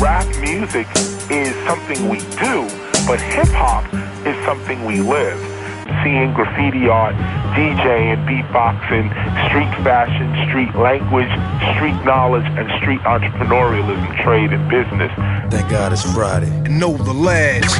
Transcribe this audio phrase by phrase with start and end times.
[0.00, 0.86] rap music
[1.30, 2.56] is something we do,
[3.06, 3.84] but hip hop
[4.26, 5.38] is something we live.
[6.04, 7.14] Seeing graffiti art,
[7.56, 9.06] DJing, beatboxing,
[9.48, 11.32] street fashion, street language,
[11.74, 15.10] street knowledge, and street entrepreneurialism, trade, and business.
[15.50, 16.52] Thank God it's Friday.
[16.66, 17.72] And know the lads.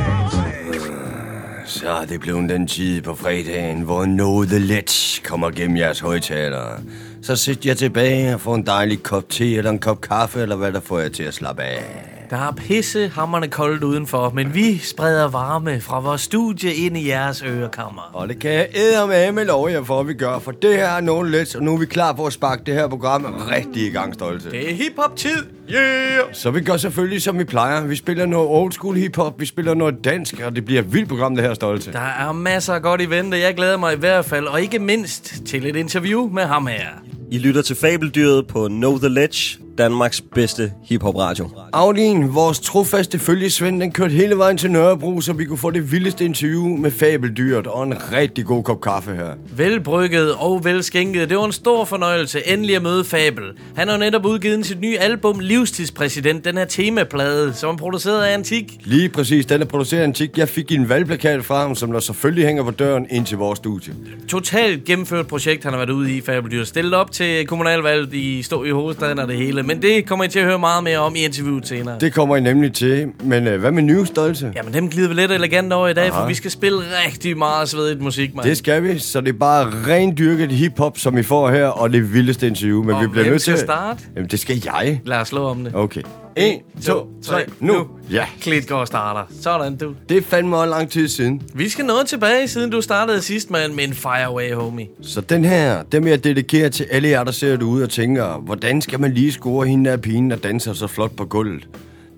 [1.66, 6.78] Så er det blevet den tid på fredagen, hvor noget let kommer gennem jeres højtalere.
[7.22, 10.56] Så sit jeg tilbage og får en dejlig kop te eller en kop kaffe, eller
[10.56, 12.07] hvad der får jeg til at slappe af.
[12.30, 17.08] Der er pisse hammerne koldt udenfor, men vi spreder varme fra vores studie ind i
[17.08, 18.10] jeres ørekammer.
[18.12, 20.88] Og det kan jeg æde med lov jer for, at vi gør, for det her
[20.88, 23.86] er noget let, og nu er vi klar på at sparke det her program rigtig
[23.86, 24.50] i gang, Stolte.
[24.50, 25.57] Det er hiphop-tid!
[25.72, 26.24] Yeah!
[26.32, 27.86] Så vi gør selvfølgelig, som vi plejer.
[27.86, 31.08] Vi spiller noget old school hiphop, vi spiller noget dansk, og det bliver et vildt
[31.08, 31.92] program, det her, Stolte.
[31.92, 33.38] Der er masser af godt i vente.
[33.38, 36.86] Jeg glæder mig i hvert fald, og ikke mindst til et interview med ham her.
[37.30, 41.50] I lytter til Fabeldyret på Know The Ledge, Danmarks bedste hiphop-radio.
[41.72, 45.92] Audin, vores trofaste følgesvend, den kørte hele vejen til Nørrebro, så vi kunne få det
[45.92, 49.30] vildeste interview med Fabeldyret og en rigtig god kop kaffe her.
[49.56, 51.28] Velbrygget og velskænket.
[51.28, 53.44] Det var en stor fornøjelse endelig at møde Fabel.
[53.76, 58.34] Han har netop udgivet sit nye album Livstidspræsident, den her temaplade, som er produceret af
[58.34, 58.80] Antik.
[58.84, 60.38] Lige præcis, den er produceret af Antik.
[60.38, 63.56] Jeg fik en valgplakat fra ham, som der selvfølgelig hænger på døren ind til vores
[63.56, 63.94] studie.
[64.28, 66.68] Totalt gennemført projekt, han har været ude i Fabeldyret.
[66.68, 69.62] Stillet op til kommunalvalget i Stå i hovedstaden og det hele.
[69.62, 71.96] Men det kommer I til at høre meget mere om i interviewet senere.
[72.00, 73.06] Det kommer I nemlig til.
[73.24, 74.52] Men øh, hvad med nye stolte?
[74.56, 76.22] Jamen, dem glider vi lidt elegant over i dag, Aha.
[76.22, 78.44] for vi skal spille rigtig meget svedigt musik, man.
[78.44, 81.92] Det skal vi, så det er bare rent dyrket hiphop, som I får her, og
[81.92, 82.82] det vildeste interview.
[82.82, 84.00] Men og vi bliver nødt til at starte?
[84.16, 85.00] Jamen, det skal jeg.
[85.04, 85.74] Lad os slå om det.
[85.74, 86.02] Okay.
[86.36, 87.86] 1, 2, 3, nu.
[88.10, 88.26] Ja.
[88.40, 89.34] Klitgaard starter.
[89.40, 89.94] Sådan, du.
[90.08, 91.42] Det er fandme også lang tid siden.
[91.54, 94.86] Vi skal noget tilbage, siden du startede sidst med, med en Fireway, homie.
[95.02, 97.90] Så den her, den vil jeg dedikere til alle jer, der ser det ud og
[97.90, 101.68] tænker, hvordan skal man lige score hende der pigen, der danser så flot på gulvet?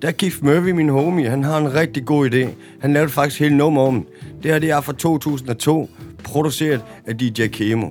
[0.01, 2.47] Der er Keith Murphy, min homie, han har en rigtig god idé.
[2.79, 4.07] Han lavede faktisk hele nummer om.
[4.43, 5.89] Det her det er fra 2002,
[6.23, 7.87] produceret af DJ Kemo.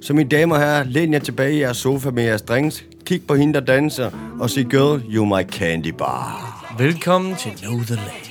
[0.00, 3.26] Så mine damer og herrer, læn jer tilbage i jeres sofa med jeres drinks, kig
[3.26, 4.10] på hende, der danser,
[4.40, 6.74] og sig, girl, you my candy bar.
[6.78, 8.30] Velkommen til Know The Ledge.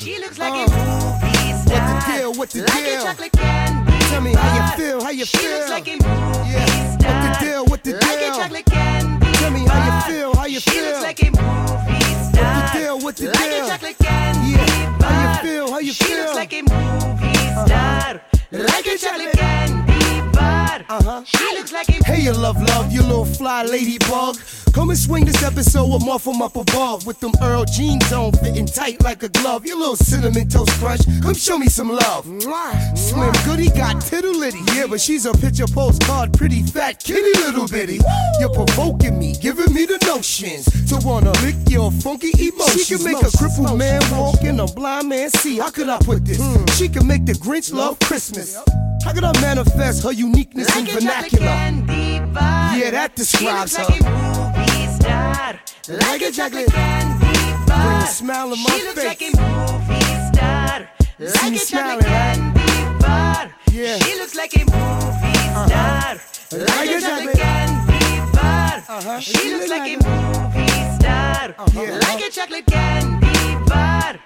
[0.00, 1.78] She looks like a movie star.
[1.78, 2.28] What the deal?
[2.38, 3.00] What the like deal?
[3.00, 5.50] a chocolate candy Tell me how you feel, how you She feel.
[5.54, 6.94] looks like a movie Yeah.
[6.94, 7.14] star.
[7.14, 7.62] What the deal?
[7.70, 8.34] What the Like deal?
[8.34, 10.84] a chocolate candy Tell me how you feel, how you she feel.
[10.86, 12.56] looks like a movie star.
[12.76, 12.94] deal?
[13.04, 13.66] What the like deal?
[13.66, 14.98] a chocolate candy Yeah.
[15.00, 15.12] bar.
[15.12, 16.18] How you feel, how you she feel.
[16.20, 18.12] looks like a movie star.
[18.54, 20.84] Like a chocolate candy bar.
[20.88, 21.24] Uh-huh.
[21.24, 24.38] She looks like a Hey, you love, love, you little fly ladybug.
[24.72, 27.06] Come and swing this episode with more from up above.
[27.06, 29.64] With them Earl jeans on, fitting tight like a glove.
[29.64, 31.00] You little cinnamon toast crunch.
[31.22, 32.24] Come show me some love.
[32.98, 34.60] Slim Goody got tittle litty.
[34.74, 38.00] Yeah, but she's a picture postcard, pretty fat kitty little bitty.
[38.40, 42.86] You're provoking me, giving me the notions to wanna lick your funky emotions.
[42.86, 45.58] She can make a crippled man walk and a blind man see.
[45.58, 46.38] How could I put this?
[46.76, 48.43] She can make the Grinch love Christmas.
[49.04, 51.46] How could I manifest her uniqueness in like chocolate vernacular?
[52.76, 53.84] Yeah, that describes her.
[53.84, 55.60] like a movie star.
[55.88, 57.84] Like a chocolate candy bar.
[57.88, 59.06] Bring a smile to my She looks face.
[59.06, 60.88] like a movie star.
[61.18, 63.54] Like a chocolate candy bar.
[63.72, 63.98] Yeah.
[63.98, 66.16] She looks like a movie star.
[66.52, 68.84] Like a chocolate candy bar.
[68.88, 69.20] Uh-huh.
[69.20, 70.68] She looks like a movie
[70.98, 71.54] star.
[71.74, 71.98] Yeah.
[71.98, 74.18] Like a chocolate candy bar.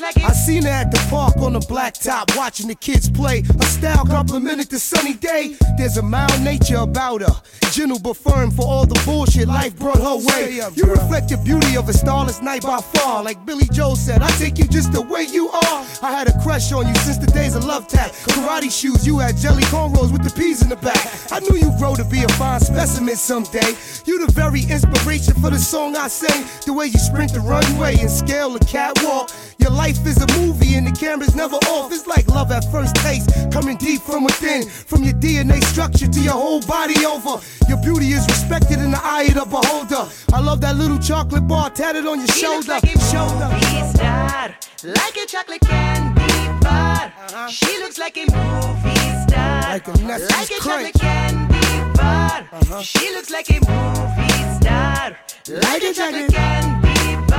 [0.00, 3.42] Like I a seen her at the park on the blacktop watching the kids play.
[3.42, 5.56] Her style complimented the sunny day.
[5.76, 7.42] There's a mild nature about her.
[7.72, 10.60] Gentle but firm for all the bullshit life brought her way.
[10.74, 13.22] You reflect the beauty of a starless night by far.
[13.22, 15.86] Like Billy Joel said, I take you just the way you are.
[16.02, 18.12] I had a crush on you since the days of love tap.
[18.12, 21.06] Karate shoes, you had jelly cornrows with the peas in the back.
[21.32, 23.74] I knew you'd grow to be a fine specimen someday.
[24.06, 26.46] You the very inspiration for the song I sing.
[26.64, 29.30] The way you sprint the runway and scale the catwalk.
[29.58, 31.92] Your life is a movie and the camera's never off.
[31.92, 34.68] It's like love at first taste, coming deep from within.
[34.68, 37.42] From your DNA structure to your whole body over.
[37.68, 40.08] Your beauty is respected in the eye of the beholder.
[40.32, 42.68] I love that little chocolate bar tatted on your looks shoulder.
[42.68, 43.48] like a shoulder.
[43.52, 44.54] movie star,
[44.84, 47.12] like a chocolate candy bar.
[47.18, 47.48] Uh-huh.
[47.48, 52.48] She looks like a movie star, Like a like a chocolate candy bar.
[52.52, 52.82] Uh-huh.
[52.82, 55.18] She looks like a movie star,
[55.48, 57.37] like a chocolate candy bar.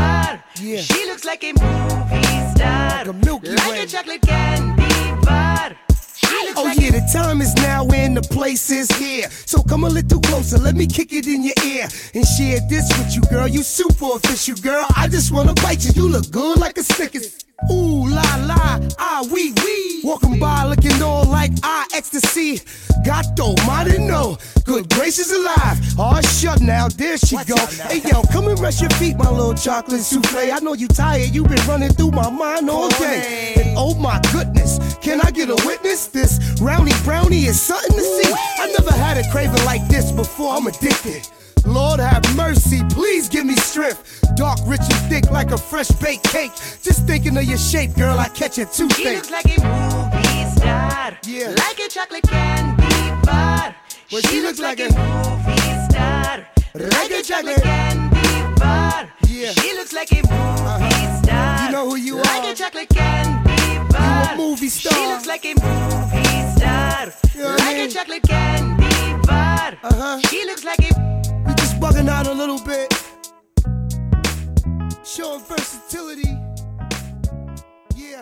[0.61, 0.81] Yeah.
[0.81, 3.81] She looks like a movie star, Like a Milky like Way.
[3.83, 5.75] a chocolate candy bar.
[6.55, 9.29] Oh like yeah, the time is now and the place is here.
[9.45, 12.87] So come a little closer, let me kick it in your ear and share this
[12.97, 13.47] with you, girl.
[13.47, 14.85] You super official, girl.
[14.95, 15.91] I just wanna bite you.
[15.95, 17.45] You look good like a Snickers.
[17.71, 20.01] Ooh la la, ah wee wee.
[20.03, 22.61] Walking by looking all like ah ecstasy.
[23.03, 23.55] Gato,
[23.99, 25.77] no, good gracious alive.
[25.97, 27.55] Oh, shut now, there she go.
[27.87, 30.51] Hey yo, come and rest your feet, my little chocolate souffle.
[30.51, 33.53] I know you tired, you been running through my mind all day.
[33.57, 36.07] And oh my goodness, can I get a witness?
[36.07, 38.33] This roundy brownie is something to see.
[38.33, 40.55] I never had a craving like this before.
[40.55, 41.27] I'm addicted.
[41.65, 44.21] Lord have mercy, please give me strength.
[44.35, 46.51] Dark, rich, and thick like a fresh baked cake.
[46.81, 49.15] Just thinking of your shape, girl, I catch a She toothache.
[49.15, 51.17] looks like a movie star.
[51.25, 51.49] Yeah.
[51.57, 53.75] Like a chocolate candy bar.
[54.11, 56.47] Well, she, looks like, a movie star.
[56.73, 59.09] Like a chocolate candy bar.
[59.27, 59.51] Yeah.
[59.51, 61.65] She looks like a movie star.
[61.65, 62.51] You know who you like are.
[62.51, 64.25] a chocolate candy bar.
[64.25, 65.09] You a movie She star.
[65.09, 67.13] looks like a movie star.
[67.35, 67.89] You know I like mean?
[67.89, 69.77] a chocolate candy bar.
[69.83, 70.19] Uh-huh.
[70.29, 71.38] She looks like a
[71.89, 72.87] bugging out a little bit.
[75.15, 76.31] Showing versatility.
[77.97, 78.21] Yeah.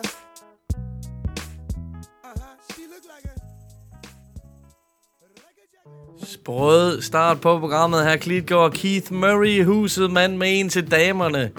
[2.24, 2.54] Uh-huh.
[2.72, 3.34] She look like a.
[6.26, 8.16] Sprød start på programmet her.
[8.16, 11.50] Klitgaard Keith Murray i huset, mand med en til damerne.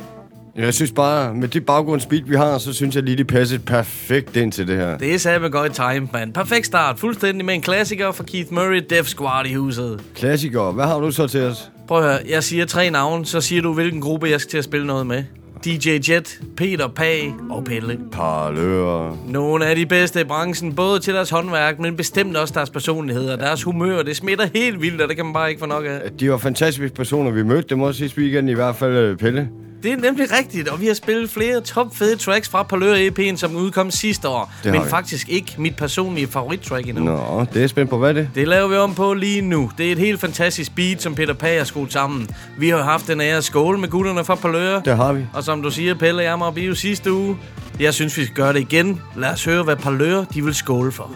[0.56, 4.36] Jeg synes bare, med det baggrundsbeat, vi har, så synes jeg lige, det passer perfekt
[4.36, 4.98] ind til det her.
[4.98, 6.34] Det er sammen godt time, mand.
[6.34, 7.00] Perfekt start.
[7.00, 10.04] Fuldstændig med en klassiker fra Keith Murray, Def Squad i huset.
[10.16, 10.72] Klassiker.
[10.72, 11.72] Hvad har du så til os?
[11.89, 14.57] Prøv at høre, jeg siger tre navne, så siger du, hvilken gruppe jeg skal til
[14.57, 15.24] at spille noget med.
[15.65, 18.00] DJ Jet, Peter Pag og Pelle.
[18.12, 19.18] Parlører.
[19.27, 23.30] Nogle af de bedste i branchen, både til deres håndværk, men bestemt også deres personlighed
[23.30, 24.03] og deres humør.
[24.03, 26.01] Det smitter helt vildt, og det kan man bare ikke få nok af.
[26.19, 27.69] De var fantastiske personer, vi mødte.
[27.69, 29.50] Det må også sige weekenden i hvert fald, øh, Pelle.
[29.84, 33.56] Det er nemlig rigtigt, og vi har spillet flere topfede tracks fra Palør EP'en, som
[33.56, 34.54] udkom sidste år.
[34.64, 34.90] Det Men vi.
[34.90, 37.04] faktisk ikke mit personlige favorittrack endnu.
[37.04, 37.98] Nå, det er spændt på.
[37.98, 38.30] Hvad er det?
[38.36, 39.72] Det laver vi om på lige nu.
[39.78, 42.28] Det er et helt fantastisk beat, som Peter Pag har skruet sammen.
[42.58, 44.80] Vi har haft den ære at skåle med gutterne fra Palør.
[44.80, 45.26] Det har vi.
[45.34, 47.38] Og som du siger, Pelle, jeg var bio sidste uge.
[47.80, 49.02] Jeg synes, vi skal gøre det igen.
[49.18, 51.12] Lad os høre, hvad Palør de vil skåle for.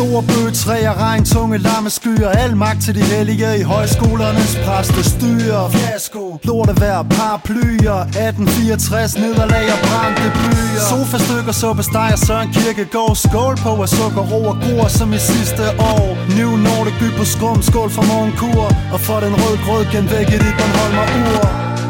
[0.00, 5.60] Store bøgetræer, regn, tunge lammeskyer Al magt til de hellige i højskolernes præstestyre.
[5.74, 10.82] Fiasko, lortevejr, paraplyer 1864, nederlag og brændte byer.
[10.90, 15.64] Sofastykker, suppesteg og Søren Kierkegaard Skål på af sukker, ro og gror som i sidste
[15.92, 16.06] år.
[16.38, 18.66] New Nordic by på skum, skål for morgenkur.
[18.94, 21.44] Og for den rød grød genvæk i Bornholmer ur.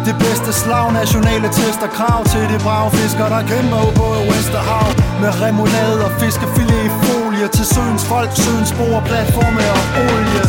[0.07, 4.89] Det bedste slag, nationale tester krav til de brave fiskere, der kæmper på Vesterhav
[5.23, 6.91] Med remoulade og fiskefilet i
[7.41, 10.45] folie Til søens folk, søens spor, platforme og olie.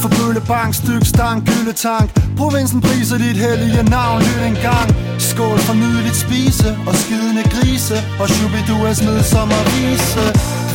[0.00, 2.08] For bøllebank, styk stang, gyldetank
[2.38, 4.88] Provinsen priser dit hellige navn, lyt en gang.
[5.18, 9.16] Skål for nydeligt spise og skidende grise Og Shubiduas med
[9.72, 10.24] vise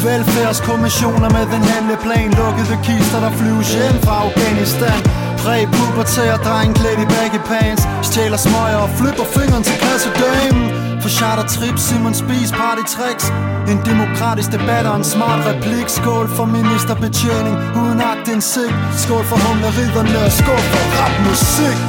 [0.05, 4.99] Velfærdskommissioner med den handleplan Lukkede kister, der flyves hjem fra Afghanistan.
[5.41, 11.47] Præ-pubertær dreng klædt i baggy pants Stjæler smøger og flipper fingeren til kassedamen på charter
[11.55, 13.25] trip, Simon Spies party tricks.
[13.71, 15.87] En demokratisk debat og en smart replik.
[15.99, 18.75] Skål for ministerbetjening uden agtindsigt.
[19.03, 21.79] Skål for humleriderne og skål for rapmusik.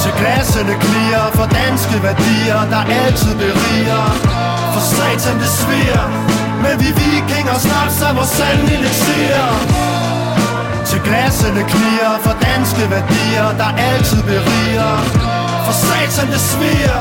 [0.00, 4.04] Til glassene klirer for danske værdier Der altid beriger.
[4.72, 6.04] For satan det sviger.
[6.64, 9.91] Men vi vikinger snart er vores sand elixir
[10.92, 14.92] til glassene knier for danske værdier, der altid beriger
[15.66, 17.00] For satan det sviger,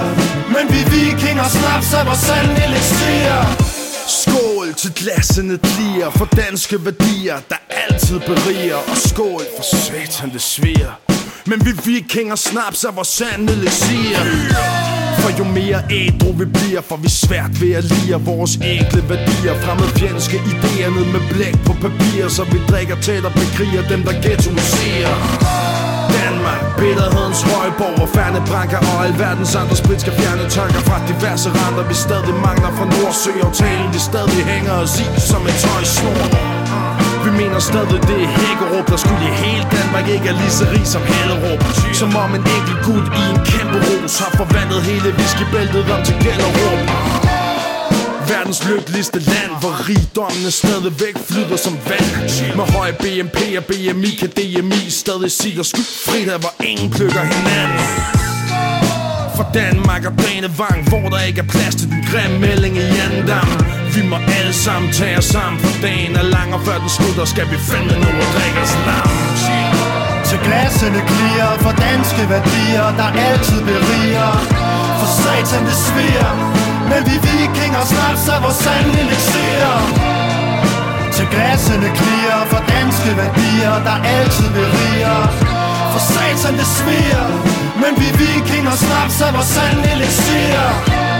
[0.55, 3.31] men vi vikinger snaps af vores sand elixir
[4.19, 8.75] Skål til glassene lier for danske værdier, der altid beriger.
[8.75, 10.91] Og skål for satan, det sviger.
[11.45, 15.00] Men vi vikinger snaps af vores sande elixir.
[15.21, 19.53] For jo mere ædru vi bliver, får vi svært ved at lide vores enkle værdier.
[19.63, 24.01] Fremmed fjendske idéer ned med blæk på papir, så vi drikker tæt og bekriger dem,
[24.07, 25.15] der ghettoiserer.
[26.19, 31.49] Danmark, bitterhedens højborg og færne branker Og alverdens andre sprit skal fjerne tanker fra diverse
[31.49, 36.60] renter Vi stadig mangler fra Nordsøaftalen Vi stadig hænger os i som en tøjsnor
[37.41, 40.87] mener stadig det er Hækkerup Der skulle i hele Danmark ikke er lige så rig
[40.95, 41.61] som Hellerup.
[42.01, 46.15] Som om en enkelt gut i en kæmpe ros Har forvandlet hele viskebæltet om til
[46.23, 46.79] Gellerup.
[48.31, 52.09] Verdens lykkeligste land Hvor rigdommene stadigvæk flyder som vand.
[52.57, 57.23] Med høj BNP og BMI Kan DMI stadig sige og skyld frit Hvor ingen plukker
[57.33, 58.20] hinanden.
[59.53, 63.49] Danmark er banevang, Hvor der ikke er plads til den grimme melding i Jandam
[63.95, 67.25] Vi må alle sammen tage os sammen For dagen er lang og før den slutter
[67.33, 69.11] Skal vi finde nu og drikke os lam
[70.29, 74.31] Til glassene klirer for danske værdier, der altid beriger.
[74.99, 76.31] For satan det sviger,
[76.91, 79.77] men vi vikinger snart så vores sande elixerer
[81.15, 85.19] Til glassene klirer for danske værdier, der altid beriger.
[85.93, 87.25] For satan det sviger,
[87.81, 91.10] men vi vikinger snaps af vores sand elixir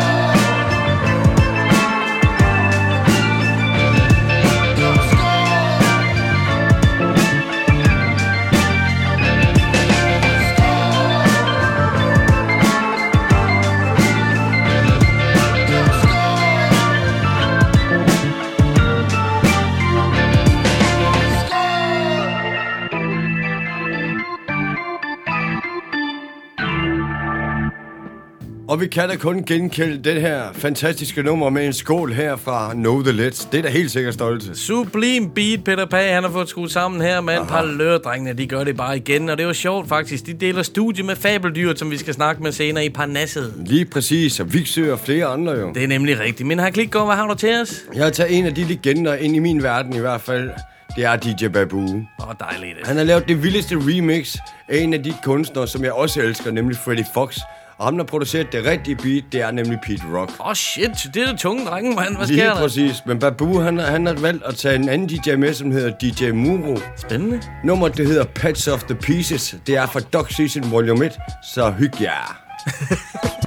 [28.71, 32.73] Og vi kan da kun genkende det her fantastiske nummer med en skål her fra
[32.73, 33.47] Know The Let's.
[33.51, 34.55] Det er da helt sikkert stolte.
[34.55, 38.33] Sublim beat, Peter Pag, han har fået skruet sammen her med en par lørdrengene.
[38.33, 40.25] De gør det bare igen, og det var sjovt faktisk.
[40.25, 43.53] De deler studie med fabeldyret, som vi skal snakke med senere i Parnasset.
[43.65, 45.71] Lige præcis, og Vigsø og flere andre jo.
[45.73, 46.47] Det er nemlig rigtigt.
[46.47, 47.81] Men har Klikgaard, hvad har du til os?
[47.95, 50.49] Jeg har taget en af de legender ind i min verden i hvert fald.
[50.95, 51.77] Det er DJ Babu.
[51.77, 52.87] Åh, oh, dejligt.
[52.87, 54.35] Han har lavet det vildeste remix
[54.69, 57.37] af en af de kunstnere, som jeg også elsker, nemlig Freddie Fox.
[57.81, 60.31] Og ham, der har produceret det rigtige beat, det er nemlig Pete Rock.
[60.39, 60.91] Åh, oh, shit.
[61.13, 62.17] Det er tunge drenge, mand.
[62.17, 62.61] Hvad Lige sker der?
[62.61, 62.95] præcis.
[63.05, 66.31] Men Babu, han, han har valgt at tage en anden DJ med, som hedder DJ
[66.31, 66.77] Muro.
[66.97, 67.41] Spændende.
[67.63, 69.55] Nummeret, det hedder Pets of the Pieces.
[69.67, 71.11] Det er fra Dog Season Volume 1,
[71.53, 72.37] så hyg jer.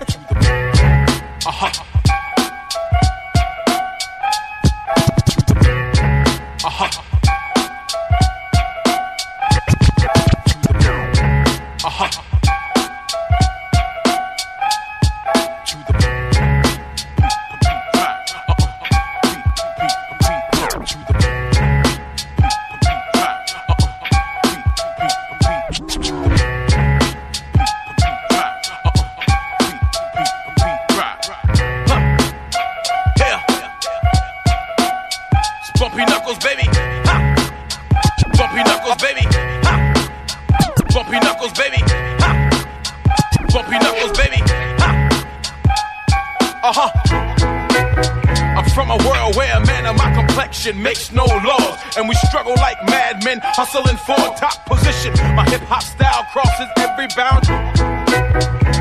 [53.54, 55.14] hustling for top position.
[55.38, 57.54] My hip hop style crosses every boundary.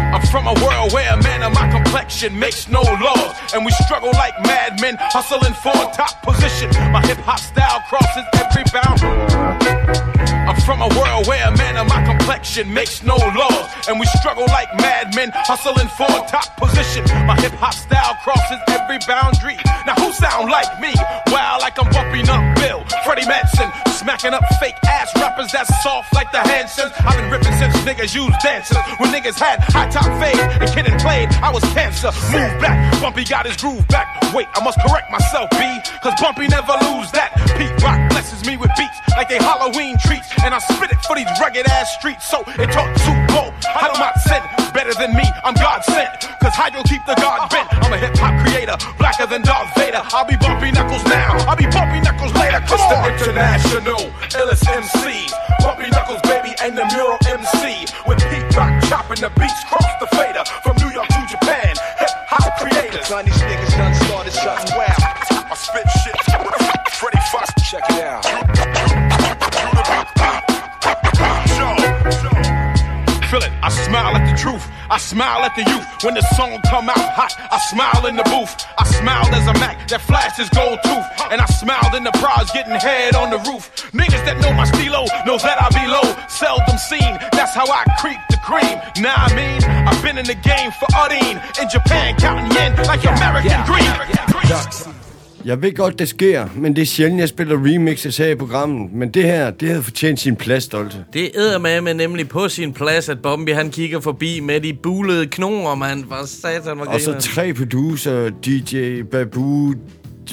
[0.09, 3.71] I'm from a world where a man of my complexion makes no laws, and we
[3.85, 6.69] struggle like madmen, hustling for top position.
[6.91, 9.13] My hip hop style crosses every boundary.
[10.49, 14.07] I'm from a world where a man of my complexion makes no laws, and we
[14.17, 17.05] struggle like madmen, hustling for top position.
[17.29, 19.57] My hip hop style crosses every boundary.
[19.85, 20.93] Now who sound like me?
[21.29, 22.41] Wow, like I'm bumping up
[23.13, 26.89] Freddie Manson, smacking up fake ass rappers that's soft like the Hansons.
[27.05, 28.75] I've been ripping since niggas used dancers.
[28.97, 32.09] When niggas had high top fade and kid and played, I was cancer.
[32.33, 34.09] Move back, Bumpy got his groove back.
[34.33, 35.61] Wait, I must correct myself, B,
[36.01, 37.37] cause Bumpy never lose that.
[37.53, 41.13] Pete Rock blesses me with beats like they Halloween treats, and I spit it for
[41.13, 42.25] these rugged ass streets.
[42.25, 43.53] So it talk too low.
[43.77, 44.41] I do not send
[44.73, 45.29] better than me.
[45.45, 46.09] I'm God sent,
[46.41, 47.69] cause how keep the God bent.
[47.85, 50.01] I'm a hip hop creator, blacker than Darth Vader.
[50.01, 51.37] I'll be bumpy knuckles now.
[51.45, 52.01] I'll be bumpy
[52.67, 53.13] Come the on.
[53.13, 54.01] international
[54.35, 55.27] illest MC.
[55.63, 57.85] Bumpy Knuckles, baby, and the mural MC.
[58.07, 59.62] With Pete Rock chopping the beats,
[74.93, 76.05] I smile at the youth.
[76.05, 78.53] When the song come out hot, I smile in the booth.
[78.77, 81.07] I smiled as a Mac that flashes gold tooth.
[81.33, 83.73] And I smiled in the prize getting head on the roof.
[83.89, 86.05] Niggas that know my stilo know that I be low.
[86.29, 88.77] Seldom seen, that's how I creep the cream.
[89.01, 91.41] Nah, I mean, I've been in the game for Udine.
[91.57, 95.02] In Japan, counting yen like American Green.
[95.45, 98.93] Jeg ved godt, det sker, men det er sjældent, jeg spiller remixes her i programmet.
[98.93, 100.97] Men det her, det havde fortjent sin plads, Stolte.
[101.13, 104.73] Det æder med, med nemlig på sin plads, at Bombi han kigger forbi med de
[104.73, 106.03] bulede knoger, mand.
[106.09, 109.73] For satan, hvor Og så tre producer, DJ Babu,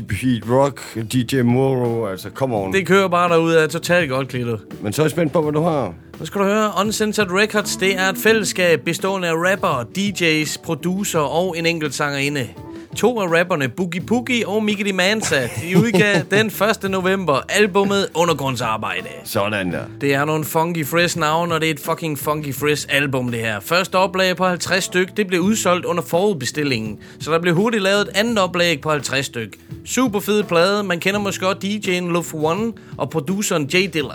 [0.08, 2.72] Pete Rock, DJ Moro, altså come on.
[2.72, 4.60] Det kører bare derude af totalt godt klittet.
[4.82, 5.94] Men så er jeg spændt på, hvad du har.
[6.20, 11.18] Nu skal du høre, Uncensored Records, det er et fællesskab bestående af rapper, DJ's, producer
[11.18, 12.48] og en enkelt sangerinde.
[12.96, 16.46] To af rapperne, Boogie Poogie og Mikkeli Mansa, de udgav den
[16.84, 16.90] 1.
[16.90, 19.08] november albumet Undergrundsarbejde.
[19.24, 19.80] Sådan der.
[20.00, 23.40] Det er nogle funky fresh navn, og det er et fucking funky fresh album, det
[23.40, 23.60] her.
[23.60, 26.98] Første oplag på 50 styk, det blev udsolgt under forudbestillingen.
[27.20, 29.56] Så der blev hurtigt lavet et andet oplag på 50 styk.
[29.86, 34.14] Super fed plade, man kender måske godt DJ'en Love One og produceren Jay Diller.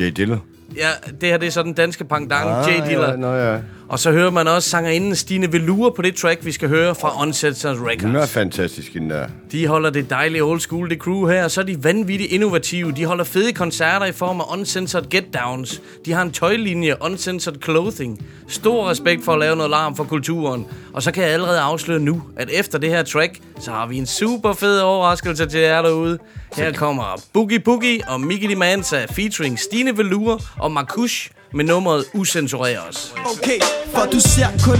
[0.00, 0.38] Jay Diller.
[0.76, 0.88] Ja,
[1.20, 3.10] det her det er så den danske pangdang, Ah, Jay Diller.
[3.10, 3.58] Ja, nå ja.
[3.88, 7.22] Og så hører man også sangerinden Stine Velure på det track, vi skal høre fra
[7.22, 8.02] Uncensored Records.
[8.02, 9.28] Hun er fantastisk, hende der.
[9.52, 12.92] De holder det dejlige old school, det crew her, og så er de vanvittigt innovative.
[12.92, 15.82] De holder fede koncerter i form af Uncensored Get Downs.
[16.04, 18.26] De har en tøjlinje, Uncensored Clothing.
[18.48, 20.66] Stor respekt for at lave noget larm for kulturen.
[20.92, 23.96] Og så kan jeg allerede afsløre nu, at efter det her track, så har vi
[23.96, 26.18] en super fed overraskelse til jer derude.
[26.56, 33.14] Her kommer Boogie Boogie og Mickey Mansa featuring Stine Velure og Markush med nummeret Usensureres.
[33.26, 33.60] Okay,
[33.94, 34.78] for du ser kun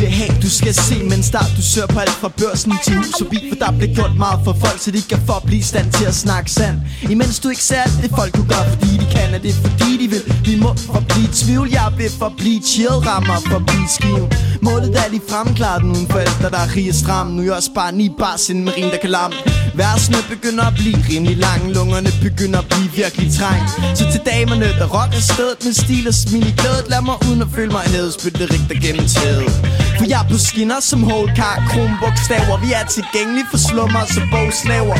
[0.00, 3.20] vil have, du skal se Men start, du søger på alt fra børsen til hus
[3.20, 5.92] og bil For der bliver gjort meget for folk, så de kan forblive i stand
[5.92, 6.76] til at snakke sand
[7.10, 9.90] Imens du ikke ser alt det folk, du gør, fordi de kan Er det fordi
[10.00, 13.88] de vil, vi må for blive tvivl Jeg vil for blive chill, rammer for blive
[13.96, 14.22] skiv
[14.66, 17.26] Målet er lige fremklaret den uden forældre, der er rige stram.
[17.26, 19.34] Nu er jeg også bare ni bars sin med rim, der kan larme.
[19.74, 23.70] Versene begynder at blive rimelig lange Lungerne begynder at blive virkelig trængt.
[23.98, 27.42] Så til damerne, der rocker stedet med stil og smil i glædet Lad mig uden
[27.42, 31.02] at føle mig nede, spytte det rigtig gennem taget for jeg er på skinner som
[31.02, 34.96] holdkar, Kronbogstaver Vi er tilgængelige for slummer som bogslaver.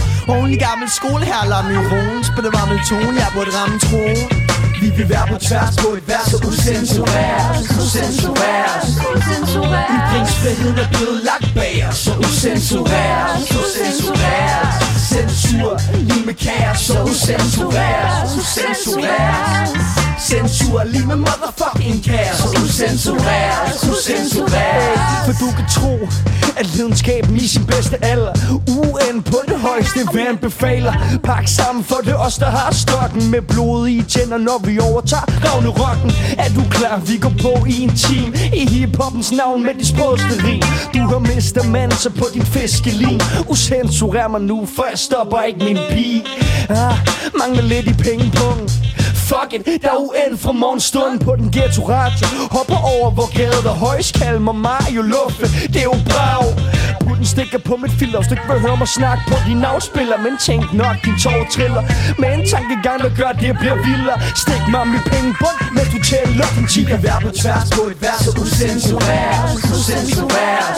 [0.54, 4.46] I gammel skole her, lad mig roen Spille varme tone, jeg burde ramme troen
[4.80, 8.82] vi vil være på tværs på et vers og usensureret Usensureret
[9.96, 14.68] Ytringsfriheden er blevet lagt bag os Så usensureret Usensureret
[15.08, 19.68] Censur, lige med kaos Så usensureret Usensureret
[20.28, 24.85] Censur, lige med motherfucking kaos Så usensureret Usensureret
[25.24, 26.08] for du kan tro,
[26.56, 28.32] at lidenskaben i sin bedste alder
[28.68, 30.94] UN på det højeste vand befaler.
[31.24, 35.26] Pak sammen for det os, der har stokken Med blod i tænder, når vi overtager
[35.44, 38.34] Ravne rocken Er du klar, vi går på i en team.
[38.54, 40.62] I hiphoppens navn med de sprødste rim.
[40.94, 45.78] Du har mistet mandse på din fiskelin Usensurer mig nu, for jeg stopper ikke min
[45.90, 46.24] pige.
[46.68, 46.96] Ah,
[47.38, 48.70] Mangler lidt i pengepunkten
[49.30, 52.26] Fuck it, der er UN fra morgenstunden på den ghetto radio.
[52.56, 55.46] Hopper over, hvor gader højst kalmer Mario Luffe.
[55.72, 56.44] Det er jo brav
[57.04, 60.16] Putten stikker på mit filter, hvis du ikke vil høre mig snakke på din afspiller.
[60.26, 61.82] Men tænk nok, din tår triller.
[62.20, 64.16] Med en tankegang, der gør, at det bliver vildere.
[64.42, 67.98] Stik mig mit pengebund, mens du tæller din tigger kan være på tværs på et
[68.04, 70.76] vers, så usensureret Usensureret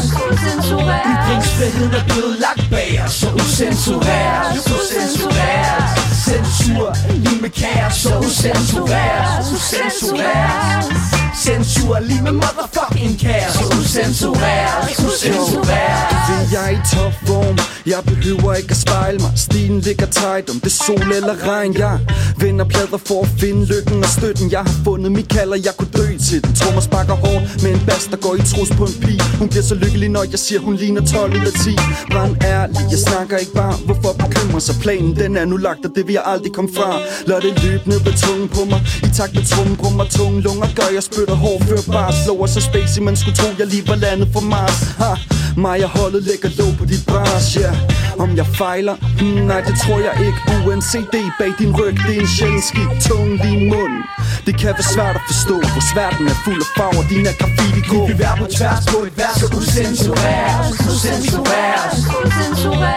[1.12, 5.87] Ytringsfriheden er blevet lagt bag os, så usensureret Usensureret
[6.28, 16.08] Censur, lige med kaos, så usensureret Usensureret Censur, lige med motherfucking kaos, så usensureret Usensureret
[16.28, 19.32] Ved jeg er i topform Jeg behøver ikke at spejle mig.
[19.36, 20.50] Stilen ligger tight.
[20.50, 21.98] Om det er sol eller regn Jeg
[22.38, 24.50] vender plader for at finde lykken og støtten.
[24.50, 27.70] Jeg har fundet mit kald og jeg kunne dø til den Trummer sparker hårdt med
[27.76, 29.22] en bas der går i trus på en pige.
[29.38, 31.76] Hun bliver så lykkelig når jeg siger hun ligner 12 ud af 10
[32.14, 33.74] Var en ærlig Jeg snakker ikke bare.
[33.86, 35.16] Hvorfor bekymre sig Planen?
[35.16, 36.90] Den er nu lagt og det vil jeg aldrig komme fra.
[37.26, 38.80] Lad det løbe ned på tungen på mig.
[39.06, 42.60] I takt med trummen brummer tunge lunger Gør jeg spytter hår før bare Slår så
[42.60, 44.78] spacey Man skulle tro jeg lige var landet fra Mars.
[45.02, 45.12] Ha.
[45.56, 47.60] Mig og holdet lægger låg på dit bras, ja.
[47.60, 48.22] Yeah.
[48.24, 48.94] Om jeg fejler?
[49.18, 50.40] Hmm, nej, det tror jeg ikke.
[50.68, 54.02] UNCD bag din ryg, det er en sjældent skik Tunge lige i munden
[54.46, 57.36] Det kan være svært at forstå Hvor svært den er fuld af farver Din er
[57.40, 61.92] graffiti gå Vi vil på tværs på et vers, så usensureret Usensureret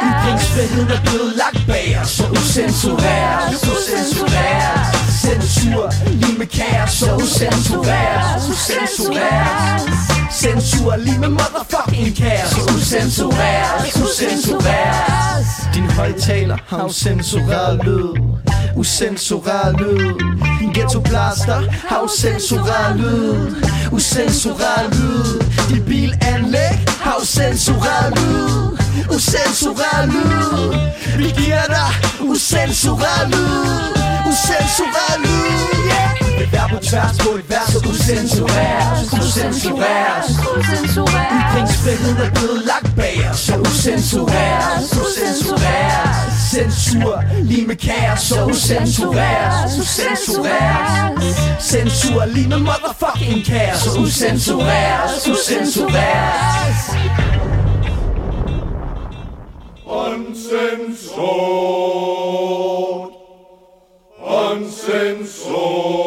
[0.09, 8.43] Ytringsfriheden er blevet lagt bag os, så usensureret Usensureret Censur, lige med kaos, så ucensureres
[8.49, 9.83] Ucensureres
[10.31, 18.13] Censur, lige med motherfucking kaos, så ucensureres Ucensureres Din højtaler har ucensureret lyd.
[18.75, 20.13] Ucensureret lyd.
[20.59, 23.55] Din ghetto blaster har ucensureret lyd.
[23.91, 25.41] Ucensureret lyd.
[25.69, 28.77] Dit bilanlæg har ucensureret lyd.
[29.15, 30.75] Ucensureret lyd.
[31.17, 34.00] Vi giver dig ucensureret lyd.
[34.31, 35.59] Usensureret lyd.
[35.91, 36.39] Yeah.
[36.39, 40.25] Vil være på tværs på et vers og usensureret Usensureret
[41.37, 49.79] Ytringsfriheden er blevet lagt bag os Så usensureret Usensureret Censur, lige med kaos, så usensureret
[49.79, 51.23] Usensureret
[51.61, 56.75] Censur, lige med motherfucking kaos, så usensureret Usensureret
[59.85, 61.81] Uncensored.
[65.51, 66.00] soul.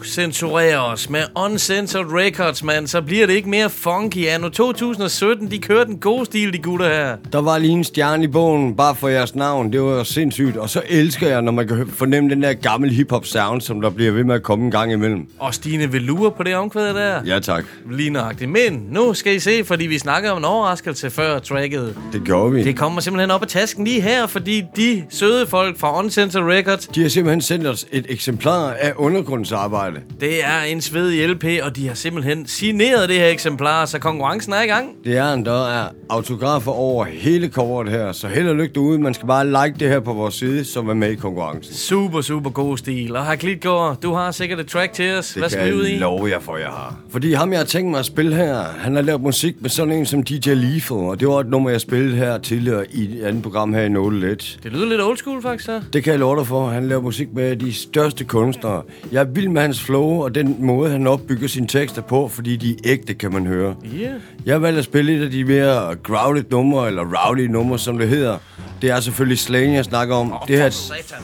[0.00, 0.32] Uncensored.
[0.32, 4.26] censureres med Uncensored Records, mand, så bliver det ikke mere funky.
[4.26, 7.16] Anno 2017, de kører den gode stil, de gutter her.
[7.32, 9.72] Der var lige en stjerne i bogen, bare for jeres navn.
[9.72, 10.56] Det var sindssygt.
[10.56, 13.90] Og så elsker jeg, når man kan fornemme den der gamle hip-hop sound, som der
[13.90, 15.26] bliver ved med at komme en gang imellem.
[15.38, 17.20] Og Stine Velure på det omkvæd der.
[17.26, 17.64] Ja, tak.
[17.90, 18.50] Lige nøjagtigt.
[18.50, 21.96] Men nu skal I se, fordi vi snakkede om en overraskelse før tracket.
[22.12, 22.64] Det gjorde vi.
[22.64, 26.86] Det kommer simpelthen op af tasken lige her, fordi de søde folk fra Uncensored Records,
[26.86, 29.89] De har simpelthen sendt os et eksemplar af undergrundsarbejde.
[30.20, 34.52] Det er en svedig LP, og de har simpelthen signeret det her eksemplar, så konkurrencen
[34.52, 34.88] er i gang.
[35.04, 38.98] Det er en, der er autografer over hele coveret her, så held og lykke derude.
[38.98, 41.74] Man skal bare like det her på vores side, som er med i konkurrencen.
[41.74, 43.16] Super, super god stil.
[43.16, 45.28] Og Haklitgaard, du har sikkert et track til os.
[45.28, 45.98] Det Hvad skal vi ud jeg i?
[45.98, 46.96] love jer for, jeg har.
[47.10, 49.92] Fordi ham, jeg har tænkt mig at spille her, han har lavet musik med sådan
[49.92, 53.24] en som DJ Lethal, og det var et nummer, jeg spillede her tidligere i et
[53.24, 54.58] andet program her i No Let.
[54.62, 55.80] Det lyder lidt old school, faktisk, så.
[55.92, 56.68] Det kan jeg love dig for.
[56.68, 58.82] Han laver musik med de største kunstnere.
[59.12, 62.56] Jeg er vild med hans flow og den måde, han opbygger sine tekster på, fordi
[62.56, 63.74] de er ægte, kan man høre.
[63.94, 64.10] Yeah.
[64.46, 67.98] Jeg har valgt at spille et af de mere growled numre, eller rowdy numre, som
[67.98, 68.38] det hedder.
[68.82, 70.34] Det er selvfølgelig Slang, jeg snakker om.
[70.48, 70.70] det, her,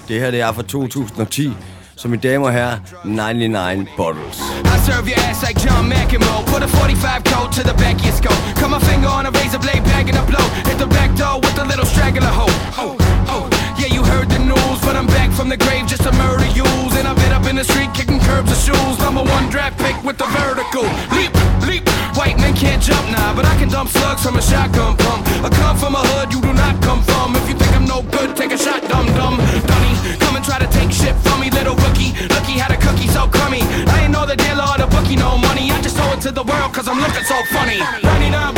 [0.09, 1.51] det her det er fra 2010,
[1.97, 4.37] så mine damer og herrer, 99 Bottles.
[4.65, 6.43] I serve your ass like John McEnroe.
[6.53, 8.39] Put a 45 coat to the back of your skull.
[8.61, 10.47] Cut my finger on a razor blade, bagging a blow.
[10.69, 12.55] Hit the back door with a little straggler hoe.
[12.83, 12.93] Oh,
[13.35, 13.45] oh,
[13.81, 16.93] yeah, you heard the news, but I'm back from the grave just to murder yous.
[16.99, 18.99] And I've been up in the street kicking curbs and shoes.
[18.99, 21.87] Number one draft pick with the vertical leap, leap.
[22.19, 25.23] White men can't jump now, but I can dump slugs from a shotgun pump.
[25.47, 27.37] I come from a hood you do not come from.
[27.37, 29.37] If you think I'm no good, take a shot, dum dum.
[29.69, 32.17] Dunny, come and try to take shit from me, little rookie.
[32.33, 33.63] Lucky had a cookie so crummy.
[33.93, 35.71] I ain't know the dealer or the bookie, no money.
[35.71, 37.79] I just owe it to the world cause I'm looking so funny.
[38.03, 38.56] 99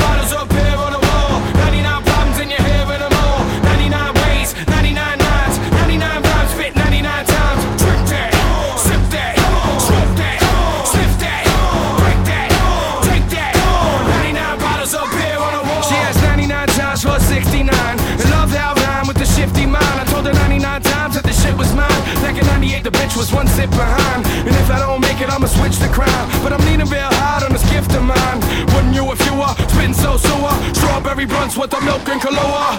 [23.18, 24.22] was one step behind.
[24.46, 26.26] And if I don't make it, I'ma switch the crime.
[26.46, 28.38] But I'm leaning real hard on this gift of mine.
[28.70, 30.54] Wouldn't you if you were spitting so sewer?
[30.78, 32.78] Strawberry blunts with the milk and Kahlua.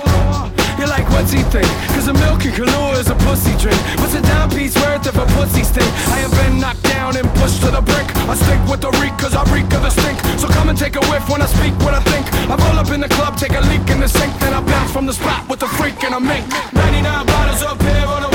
[0.80, 1.68] You're like, what's he think?
[1.92, 3.76] Cause a milk and Kahlua is a pussy drink.
[4.00, 5.92] What's a dime piece worth of a pussy stink?
[6.08, 8.08] I have been knocked down and pushed to the brink.
[8.32, 10.16] I stick with the reek cause I reek of the stink.
[10.40, 12.24] So come and take a whiff when I speak what I think.
[12.48, 14.32] I roll up in the club, take a leak in the sink.
[14.40, 16.48] Then I bounce from the spot with a freak and a mink.
[16.72, 18.29] 99 bottles up here on the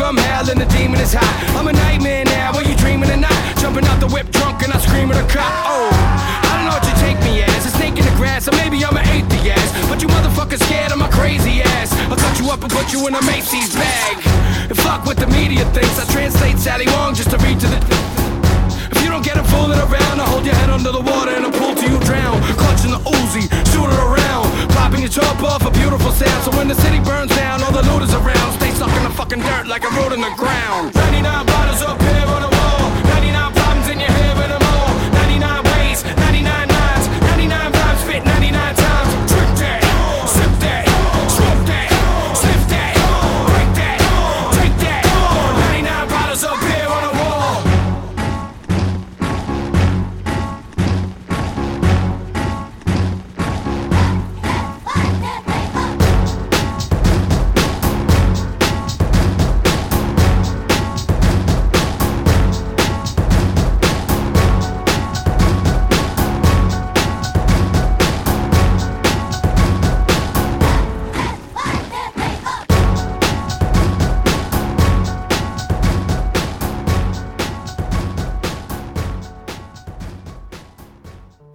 [0.00, 1.28] from hell and the demon is hot.
[1.52, 3.36] I'm a nightmare now, are you dreaming not?
[3.60, 5.52] Jumping out the whip drunk and I scream at a cop.
[5.68, 7.68] Oh, I don't know what you take me as.
[7.68, 9.70] A snake in the grass, or maybe I'm an atheist.
[9.92, 11.92] But you motherfuckers scared of my crazy ass.
[12.08, 14.16] I'll cut you up and put you in a Macy's bag.
[14.72, 16.00] And fuck what the media thinks.
[16.00, 18.19] I translate Sally Wong just to read to the.
[19.10, 21.74] Don't get him fooling around, I'll hold your head under the water and I'll pull
[21.74, 22.40] till you drown.
[22.56, 24.48] Clutching the Uzi, shoot it around.
[24.70, 26.40] Popping your top off, a beautiful sound.
[26.44, 28.48] So when the city burns down, all the loot is around.
[28.58, 30.94] Stay stuck in the fucking dirt like a road in the ground.
[30.94, 31.69] 99 bottles